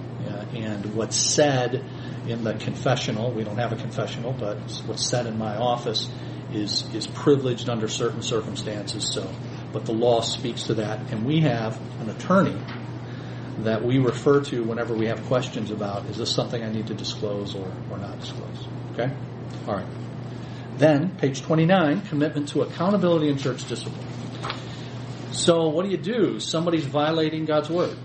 [0.54, 1.84] and what's said
[2.26, 6.10] in the confessional, we don't have a confessional, but what's said in my office
[6.52, 9.12] is, is privileged under certain circumstances.
[9.12, 9.30] So,
[9.72, 12.56] but the law speaks to that, and we have an attorney
[13.58, 16.94] that we refer to whenever we have questions about is this something I need to
[16.94, 18.68] disclose or, or not disclose.
[18.92, 19.14] Okay?
[19.66, 19.86] All right.
[20.76, 24.06] Then, page 29, commitment to accountability in church discipline.
[25.32, 26.38] So, what do you do?
[26.38, 27.96] Somebody's violating God's word.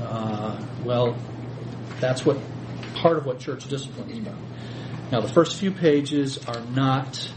[0.00, 1.16] Uh, well,
[2.00, 2.38] that's what
[2.94, 4.38] part of what church discipline is about.
[5.10, 7.28] Now, the first few pages are not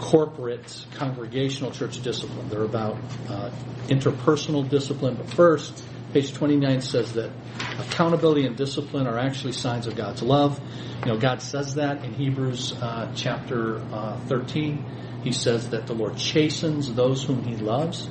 [0.00, 2.48] corporate congregational church discipline.
[2.48, 2.96] They're about
[3.28, 3.50] uh,
[3.88, 5.14] interpersonal discipline.
[5.14, 7.30] But first, page 29 says that
[7.78, 10.60] accountability and discipline are actually signs of God's love.
[11.04, 14.84] You know, God says that in Hebrews uh, chapter uh, 13.
[15.22, 18.08] He says that the Lord chastens those whom He loves.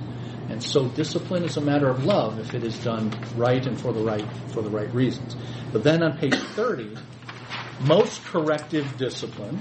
[0.50, 3.94] And so discipline is a matter of love if it is done right and for
[3.94, 5.36] the right for the right reasons.
[5.72, 6.96] But then on page 30,
[7.82, 9.60] most corrective discipline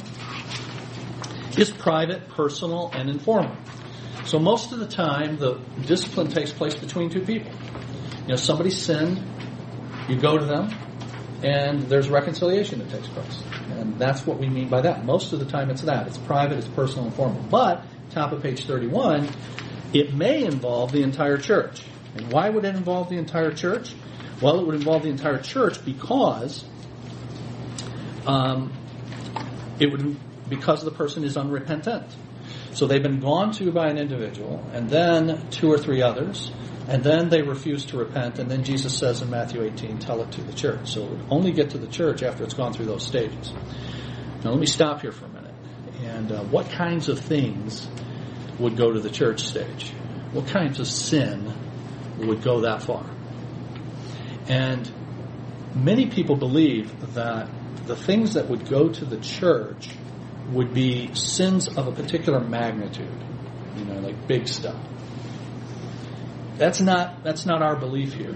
[1.57, 3.57] is private, personal, and informal.
[4.25, 7.53] So most of the time, the discipline takes place between two people.
[8.25, 9.23] You know, somebody sinned,
[10.09, 10.75] you go to them,
[11.43, 13.43] and there's reconciliation that takes place.
[13.73, 15.05] And that's what we mean by that.
[15.05, 16.07] Most of the time it's that.
[16.07, 17.43] It's private, it's personal, and formal.
[17.51, 19.29] But, top of page 31,
[19.93, 21.83] it may involve the entire church.
[22.17, 23.95] And why would it involve the entire church?
[24.41, 26.65] Well, it would involve the entire church because
[28.27, 28.73] um,
[29.79, 30.17] it would
[30.49, 32.05] because the person is unrepentant.
[32.73, 36.51] So they've been gone to by an individual, and then two or three others,
[36.87, 40.33] and then they refuse to repent, and then Jesus says in Matthew 18, tell it
[40.33, 40.93] to the church.
[40.93, 43.53] So it would only get to the church after it's gone through those stages.
[44.45, 45.55] Now let me stop here for a minute.
[46.03, 47.89] And uh, what kinds of things
[48.59, 49.91] would go to the church stage?
[50.33, 51.53] What kinds of sin
[52.19, 53.07] would go that far?
[54.47, 54.91] And
[55.75, 57.49] many people believe that
[57.87, 59.89] the things that would go to the church
[60.51, 63.25] would be sins of a particular magnitude,
[63.77, 64.77] you know, like big stuff.
[66.57, 68.35] That's not that's not our belief here.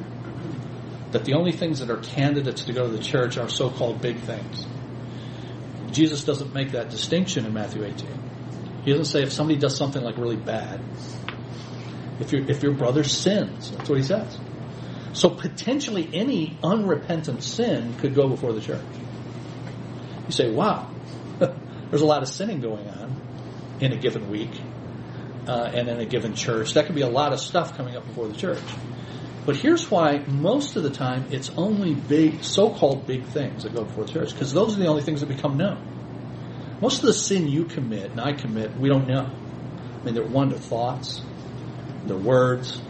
[1.13, 4.19] That the only things that are candidates to go to the church are so-called big
[4.19, 4.67] things.
[5.91, 8.07] Jesus doesn't make that distinction in Matthew 18.
[8.85, 10.81] He doesn't say if somebody does something like really bad,
[12.21, 14.39] if your if your brother sins, that's what he says.
[15.13, 18.85] So potentially any unrepentant sin could go before the church.
[20.27, 20.91] You say, wow,
[21.39, 24.61] there's a lot of sinning going on in a given week
[25.49, 26.75] uh, and in a given church.
[26.75, 28.63] That could be a lot of stuff coming up before the church.
[29.47, 33.85] But here's why most of the time it's only big, so-called big things that go
[33.85, 36.79] before the church, because those are the only things that become known.
[36.83, 39.25] Most of the sin you commit and I commit, we don't know.
[39.25, 41.23] I mean, they're one, they're thoughts,
[42.05, 42.81] they're words,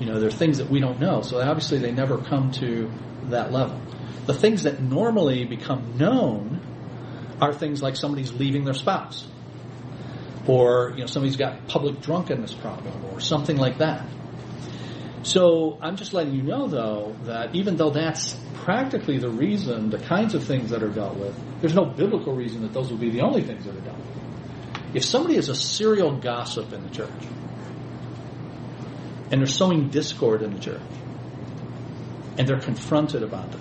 [0.00, 1.20] you know, they're things that we don't know.
[1.20, 2.90] So obviously they never come to
[3.24, 3.80] that level.
[4.26, 6.60] The things that normally become known
[7.40, 9.26] are things like somebody's leaving their spouse
[10.48, 14.04] or you know somebody's got public drunkenness problem or something like that.
[15.22, 19.98] So I'm just letting you know though that even though that's practically the reason, the
[19.98, 23.10] kinds of things that are dealt with, there's no biblical reason that those will be
[23.10, 24.94] the only things that are dealt with.
[24.94, 27.22] If somebody is a serial gossip in the church
[29.30, 30.80] and they're sowing discord in the church
[32.38, 33.60] and they're confronted about that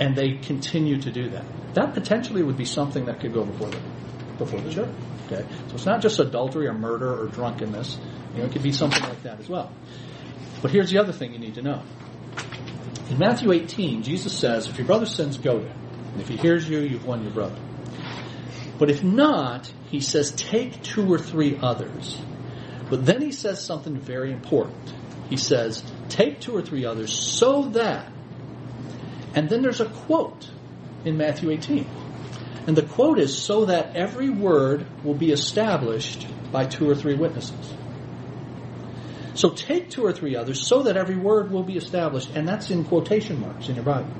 [0.00, 3.68] and they continue to do that, that potentially would be something that could go before
[3.68, 3.78] the
[4.38, 4.94] before the church.
[5.26, 7.98] Okay, so it's not just adultery or murder or drunkenness.
[8.34, 9.72] You know, it could be something like that as well.
[10.62, 11.82] But here's the other thing you need to know.
[13.10, 15.78] In Matthew 18, Jesus says, "If your brother sins, go to him.
[16.12, 17.56] And if he hears you, you've won your brother."
[18.78, 22.18] But if not, he says, take two or three others.
[22.90, 24.94] But then he says something very important.
[25.30, 28.12] He says, take two or three others so that,
[29.34, 30.48] and then there's a quote
[31.04, 31.86] in Matthew 18.
[32.66, 37.14] And the quote is, so that every word will be established by two or three
[37.14, 37.74] witnesses.
[39.34, 42.30] So take two or three others so that every word will be established.
[42.30, 44.10] And that's in quotation marks in your Bible.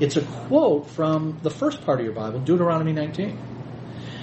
[0.00, 3.38] It's a quote from the first part of your Bible, Deuteronomy 19.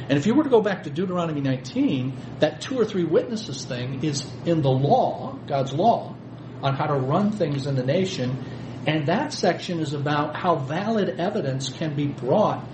[0.09, 3.63] And if you were to go back to Deuteronomy 19, that two or three witnesses
[3.63, 6.15] thing is in the law, God's law,
[6.63, 8.43] on how to run things in the nation.
[8.87, 12.65] And that section is about how valid evidence can be brought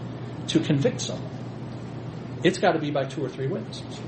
[0.48, 1.32] to convict someone.
[2.44, 4.00] It's got to be by two or three witnesses.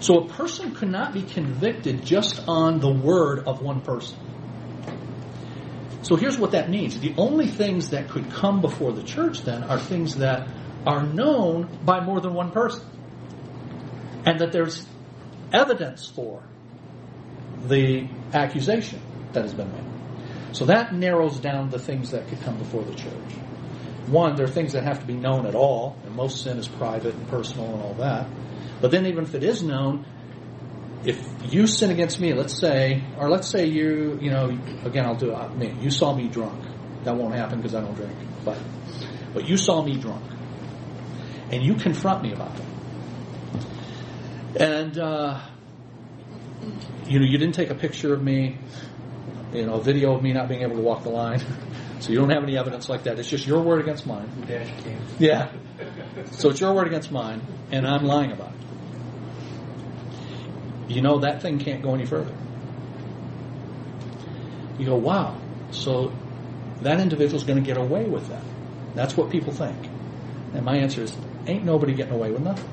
[0.00, 4.18] So a person could not be convicted just on the word of one person.
[6.02, 7.00] So here's what that means.
[7.00, 10.48] The only things that could come before the church then are things that
[10.86, 12.84] are known by more than one person.
[14.24, 14.86] And that there's
[15.52, 16.42] evidence for
[17.66, 19.00] the accusation
[19.32, 20.54] that has been made.
[20.54, 23.12] So that narrows down the things that could come before the church.
[24.06, 26.68] One, there are things that have to be known at all, and most sin is
[26.68, 28.28] private and personal and all that.
[28.80, 30.06] But then even if it is known,
[31.04, 35.16] if you sin against me, let's say, or let's say you, you know, again, I'll
[35.16, 35.74] do it, me.
[35.80, 36.64] You saw me drunk.
[37.04, 38.16] That won't happen because I don't drink.
[38.44, 38.58] But,
[39.32, 40.24] but you saw me drunk.
[41.50, 42.64] And you confront me about it.
[44.60, 45.40] And, uh,
[47.06, 48.58] you know, you didn't take a picture of me,
[49.52, 51.40] you know, a video of me not being able to walk the line.
[52.00, 53.18] So you don't have any evidence like that.
[53.18, 54.28] It's just your word against mine.
[55.18, 55.50] Yeah.
[56.32, 58.52] So it's your word against mine, and I'm lying about
[60.88, 60.94] it.
[60.94, 62.34] You know that thing can't go any further.
[64.78, 65.36] You go, wow.
[65.70, 66.12] So
[66.82, 68.44] that individual's going to get away with that.
[68.94, 69.88] That's what people think.
[70.54, 72.70] And my answer is, ain't nobody getting away with nothing.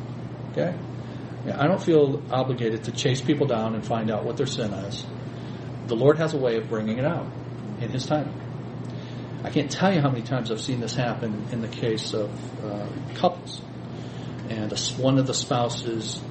[0.51, 0.75] Okay?
[1.47, 4.71] Yeah, I don't feel obligated to chase people down and find out what their sin
[4.73, 5.05] is.
[5.87, 7.25] The Lord has a way of bringing it out
[7.81, 8.39] in His timing.
[9.43, 12.31] I can't tell you how many times I've seen this happen in the case of
[12.63, 13.61] uh, couples.
[14.49, 16.21] And one of the spouses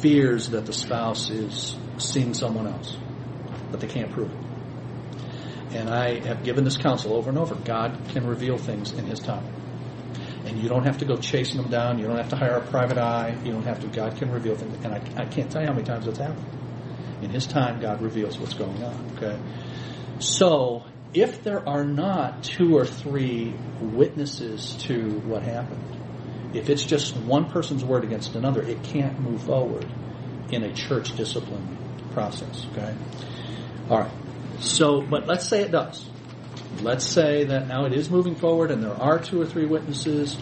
[0.00, 2.96] fears that the spouse is seeing someone else,
[3.70, 5.76] but they can't prove it.
[5.76, 7.54] And I have given this counsel over and over.
[7.54, 9.44] God can reveal things in His time.
[10.46, 11.98] And you don't have to go chasing them down.
[11.98, 13.36] You don't have to hire a private eye.
[13.44, 13.86] You don't have to.
[13.88, 14.82] God can reveal things.
[14.84, 16.46] And I, I can't tell you how many times that's happened.
[17.22, 19.12] In His time, God reveals what's going on.
[19.16, 19.38] Okay?
[20.20, 20.84] So,
[21.14, 25.82] if there are not two or three witnesses to what happened,
[26.54, 29.86] If it's just one person's word against another, it can't move forward
[30.50, 31.76] in a church discipline
[32.12, 32.66] process.
[32.72, 32.94] Okay.
[33.90, 34.10] All right.
[34.60, 36.08] So, but let's say it does.
[36.80, 40.38] Let's say that now it is moving forward, and there are two or three witnesses.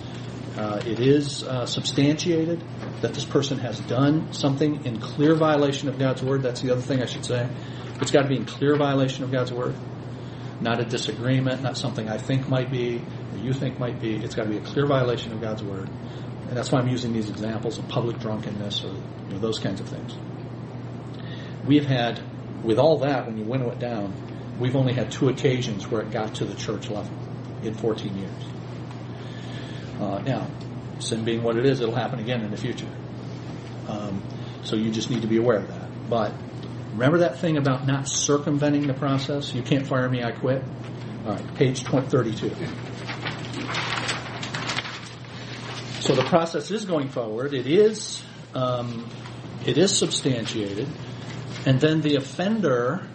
[0.57, 2.63] Uh, it is uh, substantiated
[3.03, 6.43] that this person has done something in clear violation of God's word.
[6.43, 7.49] That's the other thing I should say.
[8.01, 9.75] It's got to be in clear violation of God's word,
[10.61, 13.03] not a disagreement, not something I think might be
[13.33, 14.17] or you think might be.
[14.17, 15.89] It's got to be a clear violation of God's word.
[16.49, 19.81] And that's why I'm using these examples of public drunkenness or you know, those kinds
[19.81, 20.17] of things.
[21.67, 22.21] We've had,
[22.63, 24.13] with all that, when you winnow it down,
[24.59, 27.13] we've only had two occasions where it got to the church level
[27.63, 28.31] in 14 years.
[30.01, 30.47] Uh, now,
[31.01, 32.89] sin being what it is, it'll happen again in the future.
[33.89, 34.23] Um,
[34.63, 36.11] so you just need to be aware of that.
[36.11, 36.33] But
[36.97, 39.53] remember that thing about not circumventing the process?
[39.53, 40.63] You can't fire me, I quit.
[41.27, 42.51] All right, page 32.
[46.01, 47.53] So the process is going forward.
[47.53, 48.23] It is
[48.55, 49.09] um,
[49.67, 50.89] it is substantiated,
[51.67, 53.07] and then the offender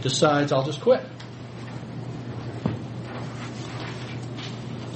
[0.00, 1.04] decides, "I'll just quit."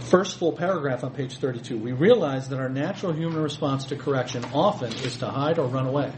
[0.09, 1.77] First full paragraph on page 32.
[1.77, 5.87] We realize that our natural human response to correction often is to hide or run
[5.87, 6.13] away.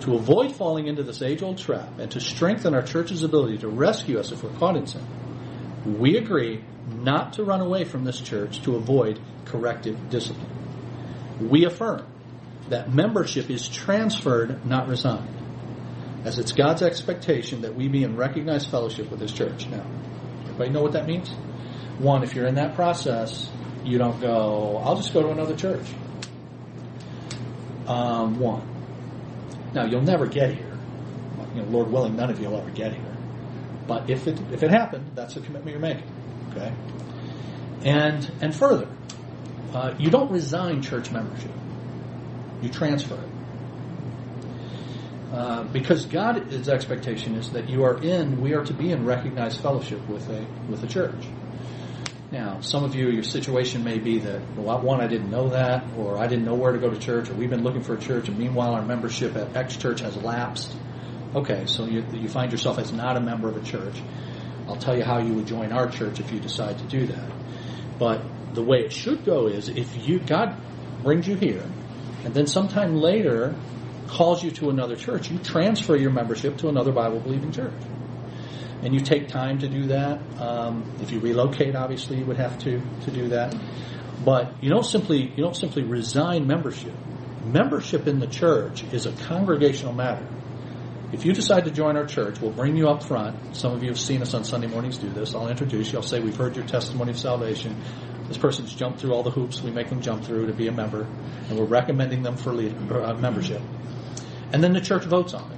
[0.00, 3.68] To avoid falling into this age old trap and to strengthen our church's ability to
[3.68, 5.04] rescue us if we're caught in sin,
[5.84, 6.64] we agree
[6.96, 10.50] not to run away from this church to avoid corrective discipline.
[11.40, 12.06] We affirm
[12.68, 15.34] that membership is transferred, not resigned,
[16.24, 19.66] as it's God's expectation that we be in recognized fellowship with His church.
[19.66, 19.84] Now,
[20.42, 21.30] everybody know what that means?
[21.98, 23.50] One, if you're in that process,
[23.84, 25.86] you don't go, I'll just go to another church.
[27.86, 28.77] Um, one.
[29.74, 30.78] Now, you'll never get here.
[31.54, 33.16] You know, Lord willing, none of you will ever get here.
[33.86, 36.10] But if it if it happened, that's a commitment you're making.
[36.50, 36.72] Okay.
[37.84, 38.88] And and further,
[39.72, 41.50] uh, you don't resign church membership.
[42.60, 43.30] You transfer it.
[45.32, 49.60] Uh, because God's expectation is that you are in, we are to be in recognized
[49.60, 51.26] fellowship with a with a church.
[52.30, 55.86] Now, some of you, your situation may be that, well, one, I didn't know that,
[55.96, 57.98] or I didn't know where to go to church, or we've been looking for a
[57.98, 60.74] church, and meanwhile our membership at X church has lapsed.
[61.34, 63.94] Okay, so you, you find yourself as not a member of a church.
[64.66, 67.30] I'll tell you how you would join our church if you decide to do that.
[67.98, 68.22] But
[68.54, 70.54] the way it should go is if you God
[71.02, 71.64] brings you here,
[72.24, 73.54] and then sometime later
[74.06, 77.72] calls you to another church, you transfer your membership to another Bible believing church
[78.82, 80.20] and you take time to do that.
[80.40, 83.54] Um, if you relocate, obviously you would have to to do that.
[84.24, 86.94] But you don't simply you don't simply resign membership.
[87.44, 90.26] Membership in the church is a congregational matter.
[91.10, 93.56] If you decide to join our church, we'll bring you up front.
[93.56, 95.34] Some of you have seen us on Sunday mornings do this.
[95.34, 95.98] I'll introduce you.
[95.98, 97.80] I'll say we've heard your testimony of salvation.
[98.28, 100.72] This person's jumped through all the hoops we make them jump through to be a
[100.72, 101.04] member,
[101.48, 103.62] and we're recommending them for lead, uh, membership.
[104.52, 105.57] And then the church votes on it.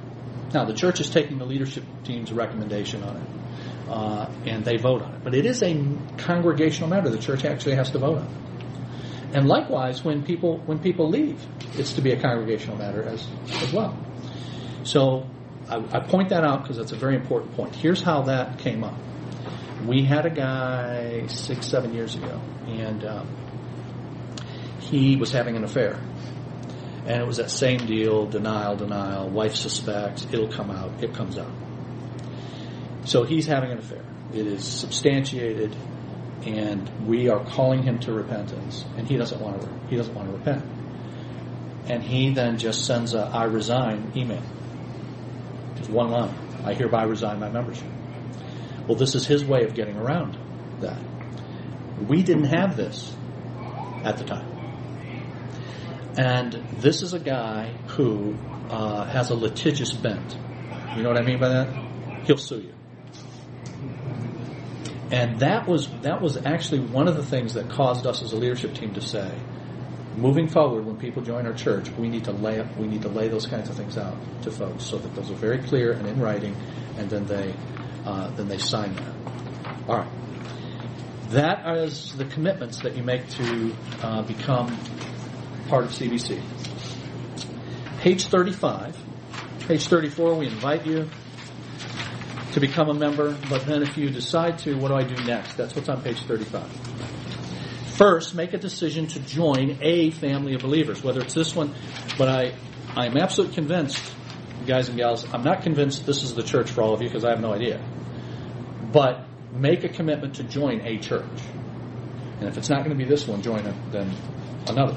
[0.53, 5.03] Now, the church is taking the leadership team's recommendation on it, uh, and they vote
[5.03, 5.24] on it.
[5.24, 5.74] But it is a
[6.18, 7.09] congregational matter.
[7.09, 9.36] The church actually has to vote on it.
[9.36, 11.40] And likewise, when people when people leave,
[11.74, 13.26] it's to be a congregational matter as
[13.62, 13.96] as well.
[14.82, 15.28] So
[15.68, 17.76] I, I point that out because that's a very important point.
[17.76, 18.98] Here's how that came up.
[19.86, 23.28] We had a guy six seven years ago, and um,
[24.80, 26.01] he was having an affair
[27.11, 31.36] and it was that same deal denial, denial, wife suspects, it'll come out, it comes
[31.36, 31.50] out.
[33.04, 34.04] So he's having an affair.
[34.32, 35.74] It is substantiated,
[36.46, 40.30] and we are calling him to repentance, and he doesn't want to, he doesn't want
[40.30, 40.64] to repent.
[41.88, 44.42] And he then just sends a I resign email.
[45.78, 46.34] Just one line.
[46.64, 47.88] I hereby resign my membership.
[48.86, 50.38] Well, this is his way of getting around
[50.80, 50.98] that.
[52.06, 53.12] We didn't have this
[54.04, 54.49] at the time.
[56.18, 58.36] And this is a guy who
[58.68, 60.36] uh, has a litigious bent.
[60.96, 62.24] You know what I mean by that?
[62.24, 62.74] He'll sue you.
[65.12, 68.36] And that was that was actually one of the things that caused us as a
[68.36, 69.32] leadership team to say,
[70.16, 73.28] moving forward, when people join our church, we need to lay we need to lay
[73.28, 76.20] those kinds of things out to folks so that those are very clear and in
[76.20, 76.54] writing,
[76.96, 77.54] and then they
[78.04, 79.14] uh, then they sign that.
[79.88, 80.11] All right.
[81.30, 84.76] That is the commitments that you make to uh, become
[85.70, 86.42] part of CBC.
[88.00, 88.98] Page 35.
[89.68, 91.08] Page 34, we invite you
[92.52, 95.56] to become a member, but then if you decide to, what do I do next?
[95.56, 96.64] That's what's on page 35.
[97.94, 101.72] First, make a decision to join a family of believers, whether it's this one,
[102.18, 102.54] but I,
[102.96, 104.02] I'm absolutely convinced,
[104.66, 107.24] guys and gals, I'm not convinced this is the church for all of you because
[107.24, 107.80] I have no idea.
[108.92, 111.24] But make a commitment to join a church.
[112.40, 114.10] And if it's not going to be this one, join it, then
[114.66, 114.96] another.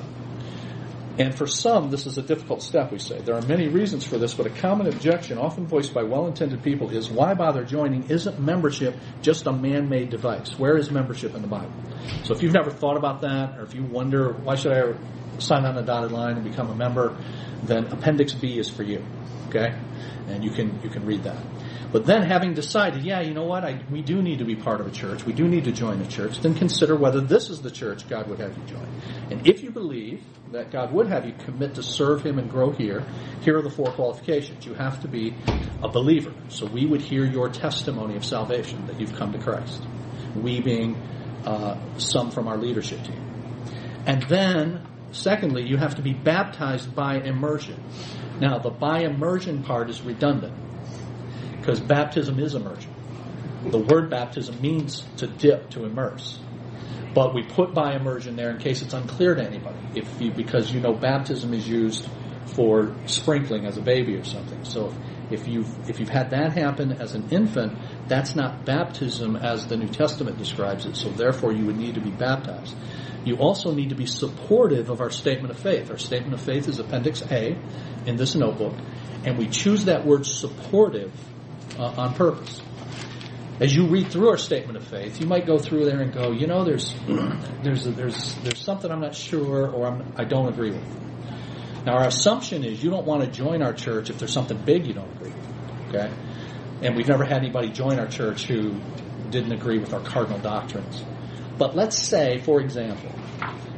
[1.19, 3.21] And for some, this is a difficult step, we say.
[3.21, 6.63] There are many reasons for this, but a common objection, often voiced by well intended
[6.63, 8.09] people, is why bother joining?
[8.09, 10.57] Isn't membership just a man made device?
[10.57, 11.71] Where is membership in the Bible?
[12.23, 14.93] So if you've never thought about that, or if you wonder, why should I
[15.39, 17.15] sign on a dotted line and become a member,
[17.61, 19.03] then Appendix B is for you.
[19.49, 19.75] Okay?
[20.27, 21.37] And you can, you can read that.
[21.93, 24.81] But then having decided, yeah, you know what, I, we do need to be part
[24.81, 27.61] of a church, we do need to join a church, then consider whether this is
[27.61, 28.87] the church God would have you join.
[29.29, 30.23] And if you believe
[30.53, 33.05] that God would have you commit to serve Him and grow here,
[33.41, 34.65] here are the four qualifications.
[34.65, 35.35] You have to be
[35.83, 36.33] a believer.
[36.49, 39.83] So we would hear your testimony of salvation, that you've come to Christ.
[40.35, 40.95] We being
[41.45, 43.21] uh, some from our leadership team.
[44.07, 44.81] And then,
[45.11, 47.79] secondly, you have to be baptized by immersion.
[48.39, 50.55] Now, the by immersion part is redundant
[51.63, 52.93] because baptism is immersion.
[53.67, 56.37] The word baptism means to dip, to immerse.
[57.13, 59.77] But we put by immersion there in case it's unclear to anybody.
[59.95, 62.05] If you, because you know baptism is used
[62.47, 64.65] for sprinkling as a baby or something.
[64.65, 64.93] So
[65.31, 67.77] if you've if you've had that happen as an infant,
[68.09, 70.97] that's not baptism as the New Testament describes it.
[70.97, 72.75] So therefore, you would need to be baptized.
[73.23, 75.89] You also need to be supportive of our statement of faith.
[75.89, 77.57] Our statement of faith is Appendix A
[78.05, 78.73] in this notebook,
[79.23, 81.13] and we choose that word supportive
[81.77, 82.61] Uh, on purpose.
[83.59, 86.31] As you read through our statement of faith, you might go through there and go,
[86.31, 86.93] you know, there's
[87.63, 90.85] there's there's there's something I'm not sure or I'm, I don't agree with.
[91.85, 94.85] Now, our assumption is you don't want to join our church if there's something big
[94.85, 95.89] you don't agree with.
[95.89, 96.13] Okay,
[96.83, 98.75] and we've never had anybody join our church who
[99.31, 101.03] didn't agree with our cardinal doctrines.
[101.57, 103.11] But let's say, for example,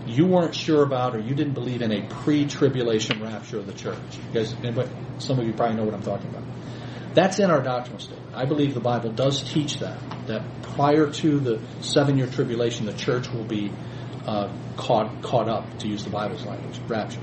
[0.06, 4.00] you weren't sure about or you didn't believe in a pre-tribulation rapture of the church.
[4.14, 4.90] You guys, anybody,
[5.20, 6.44] some of you probably know what I'm talking about.
[7.16, 8.36] That's in our doctrinal statement.
[8.36, 9.98] I believe the Bible does teach that,
[10.28, 13.72] that prior to the seven year tribulation, the church will be
[14.28, 17.22] uh, caught, caught up, to use the Bible's language, rapture.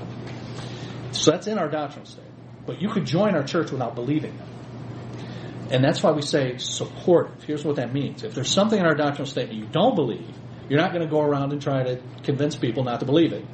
[1.11, 2.33] So that's in our doctrinal statement.
[2.65, 5.73] But you could join our church without believing that.
[5.75, 7.43] And that's why we say supportive.
[7.43, 8.23] Here's what that means.
[8.23, 10.35] If there's something in our doctrinal statement you don't believe,
[10.69, 13.45] you're not going to go around and try to convince people not to believe it.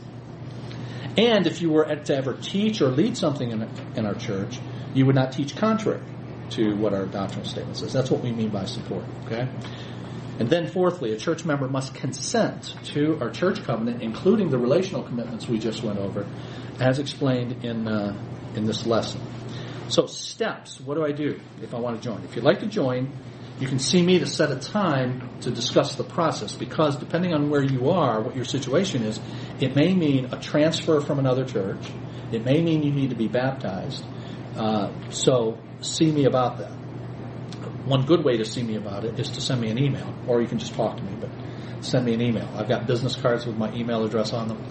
[1.17, 4.57] And if you were to ever teach or lead something in, in our church,
[4.93, 6.01] you would not teach contrary
[6.51, 7.93] to what our doctrinal statement says.
[7.93, 9.03] That's what we mean by support.
[9.25, 9.47] Okay.
[10.39, 15.03] And then, fourthly, a church member must consent to our church covenant, including the relational
[15.03, 16.25] commitments we just went over,
[16.79, 18.15] as explained in uh,
[18.55, 19.21] in this lesson.
[19.89, 20.79] So, steps.
[20.79, 22.23] What do I do if I want to join?
[22.23, 23.11] If you'd like to join,
[23.59, 27.49] you can see me to set a time to discuss the process because depending on
[27.49, 29.19] where you are, what your situation is,
[29.59, 31.85] it may mean a transfer from another church.
[32.31, 34.05] It may mean you need to be baptized.
[34.59, 36.71] Uh, so see me about that.
[37.85, 40.41] One good way to see me about it is to send me an email, or
[40.41, 41.29] you can just talk to me, but
[41.79, 42.47] send me an email.
[42.55, 44.61] I've got business cards with my email address on them,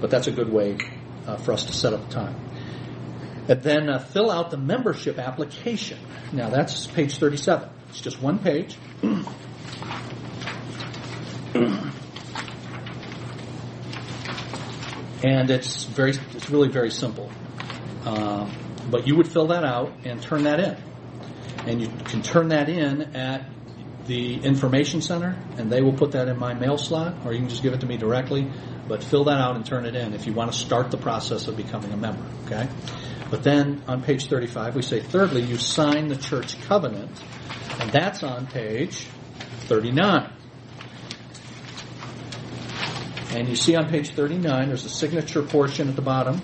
[0.00, 0.78] but that's a good way
[1.26, 2.36] uh, for us to set up a time.
[3.48, 5.98] And then uh, fill out the membership application.
[6.32, 7.68] Now that's page 37.
[7.88, 8.76] It's just one page.
[15.24, 17.28] and it's very, it's really very simple.
[18.04, 20.76] Um, but you would fill that out and turn that in.
[21.66, 23.48] And you can turn that in at
[24.06, 27.48] the information center, and they will put that in my mail slot, or you can
[27.48, 28.50] just give it to me directly.
[28.88, 31.46] But fill that out and turn it in if you want to start the process
[31.46, 32.24] of becoming a member.
[32.46, 32.68] Okay.
[33.30, 37.10] But then on page 35, we say, thirdly, you sign the church covenant,
[37.80, 39.06] and that's on page
[39.68, 40.32] 39.
[43.30, 46.42] And you see on page 39, there's a signature portion at the bottom.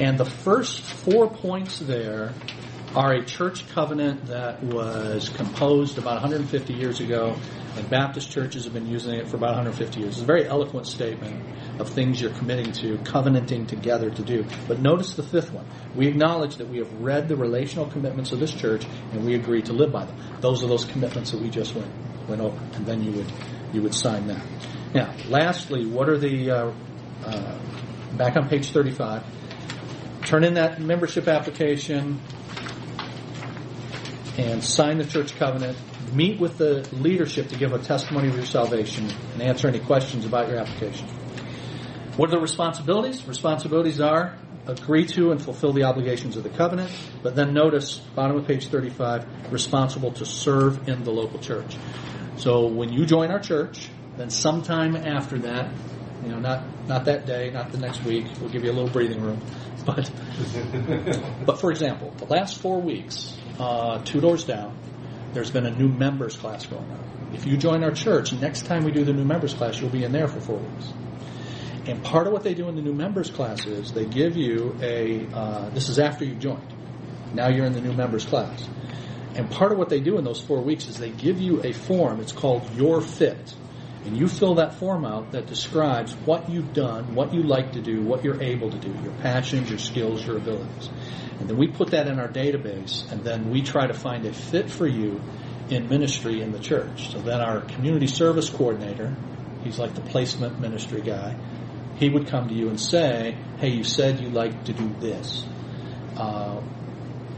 [0.00, 2.32] And the first four points there
[2.94, 7.36] are a church covenant that was composed about 150 years ago,
[7.76, 10.14] and Baptist churches have been using it for about 150 years.
[10.14, 11.42] It's a very eloquent statement
[11.80, 14.44] of things you're committing to, covenanting together to do.
[14.68, 15.66] But notice the fifth one.
[15.94, 19.62] We acknowledge that we have read the relational commitments of this church, and we agree
[19.62, 20.16] to live by them.
[20.40, 21.90] Those are those commitments that we just went
[22.28, 23.32] went over, and then you would
[23.72, 24.44] you would sign that.
[24.94, 26.72] Now, lastly, what are the uh,
[27.24, 27.58] uh,
[28.16, 29.24] back on page 35?
[30.24, 32.20] Turn in that membership application
[34.38, 35.76] and sign the church covenant.
[36.12, 40.24] Meet with the leadership to give a testimony of your salvation and answer any questions
[40.24, 41.08] about your application.
[42.16, 43.26] What are the responsibilities?
[43.26, 46.90] Responsibilities are agree to and fulfill the obligations of the covenant,
[47.22, 51.76] but then notice, bottom of page 35, responsible to serve in the local church.
[52.36, 55.72] So when you join our church, then sometime after that,
[56.22, 58.90] you know, not, not that day, not the next week, we'll give you a little
[58.90, 59.40] breathing room.
[59.86, 60.10] But,
[61.44, 64.76] but for example, the last four weeks, uh, two doors down,
[65.32, 67.30] there's been a new members class going on.
[67.34, 70.04] If you join our church, next time we do the new members class, you'll be
[70.04, 70.92] in there for four weeks.
[71.86, 74.76] And part of what they do in the new members class is they give you
[74.80, 76.72] a, uh, this is after you've joined.
[77.34, 78.68] Now you're in the new members class.
[79.34, 81.72] And part of what they do in those four weeks is they give you a
[81.72, 82.20] form.
[82.20, 83.54] It's called Your Fit.
[84.04, 87.80] And you fill that form out that describes what you've done, what you like to
[87.80, 90.88] do, what you're able to do, your passions, your skills, your abilities.
[91.38, 94.32] And then we put that in our database, and then we try to find a
[94.32, 95.20] fit for you
[95.70, 97.12] in ministry in the church.
[97.12, 99.14] So then our community service coordinator,
[99.62, 101.36] he's like the placement ministry guy,
[101.96, 105.44] he would come to you and say, "Hey, you said you like to do this.
[106.16, 106.60] Uh,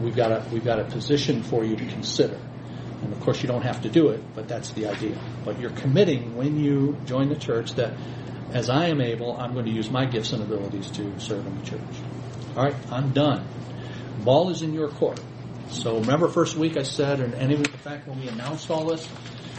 [0.01, 2.39] we've got a we've got a position for you to consider."
[3.03, 5.17] And of course, you don't have to do it, but that's the idea.
[5.43, 7.93] But you're committing when you join the church that,
[8.51, 11.57] as I am able, I'm going to use my gifts and abilities to serve in
[11.59, 11.81] the church.
[12.55, 13.45] All right, I'm done.
[14.23, 15.19] Ball is in your court.
[15.69, 19.07] So remember, first week I said, and any the fact when we announced all this,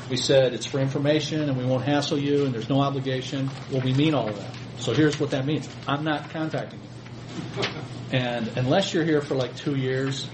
[0.09, 3.51] we said it's for information and we won't hassle you and there's no obligation.
[3.71, 4.55] Well, we mean all of that.
[4.79, 5.69] So here's what that means.
[5.87, 7.63] I'm not contacting you.
[8.13, 10.27] And unless you're here for like two years,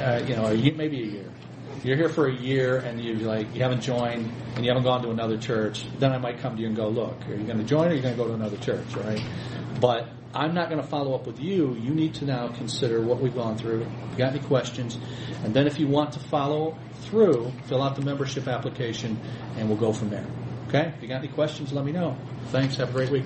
[0.00, 1.32] uh, you know, maybe a year.
[1.84, 5.02] You're here for a year and you like you haven't joined and you haven't gone
[5.02, 7.58] to another church, then I might come to you and go, look, are you going
[7.58, 9.22] to join or are you going to go to another church, right?
[9.80, 11.74] But I'm not going to follow up with you.
[11.74, 13.82] You need to now consider what we've gone through.
[13.82, 14.98] If you got any questions,
[15.44, 19.18] and then if you want to follow through, fill out the membership application,
[19.56, 20.26] and we'll go from there.
[20.68, 20.92] Okay?
[20.96, 22.16] If you got any questions, let me know.
[22.50, 22.76] Thanks.
[22.76, 23.24] Have a great week.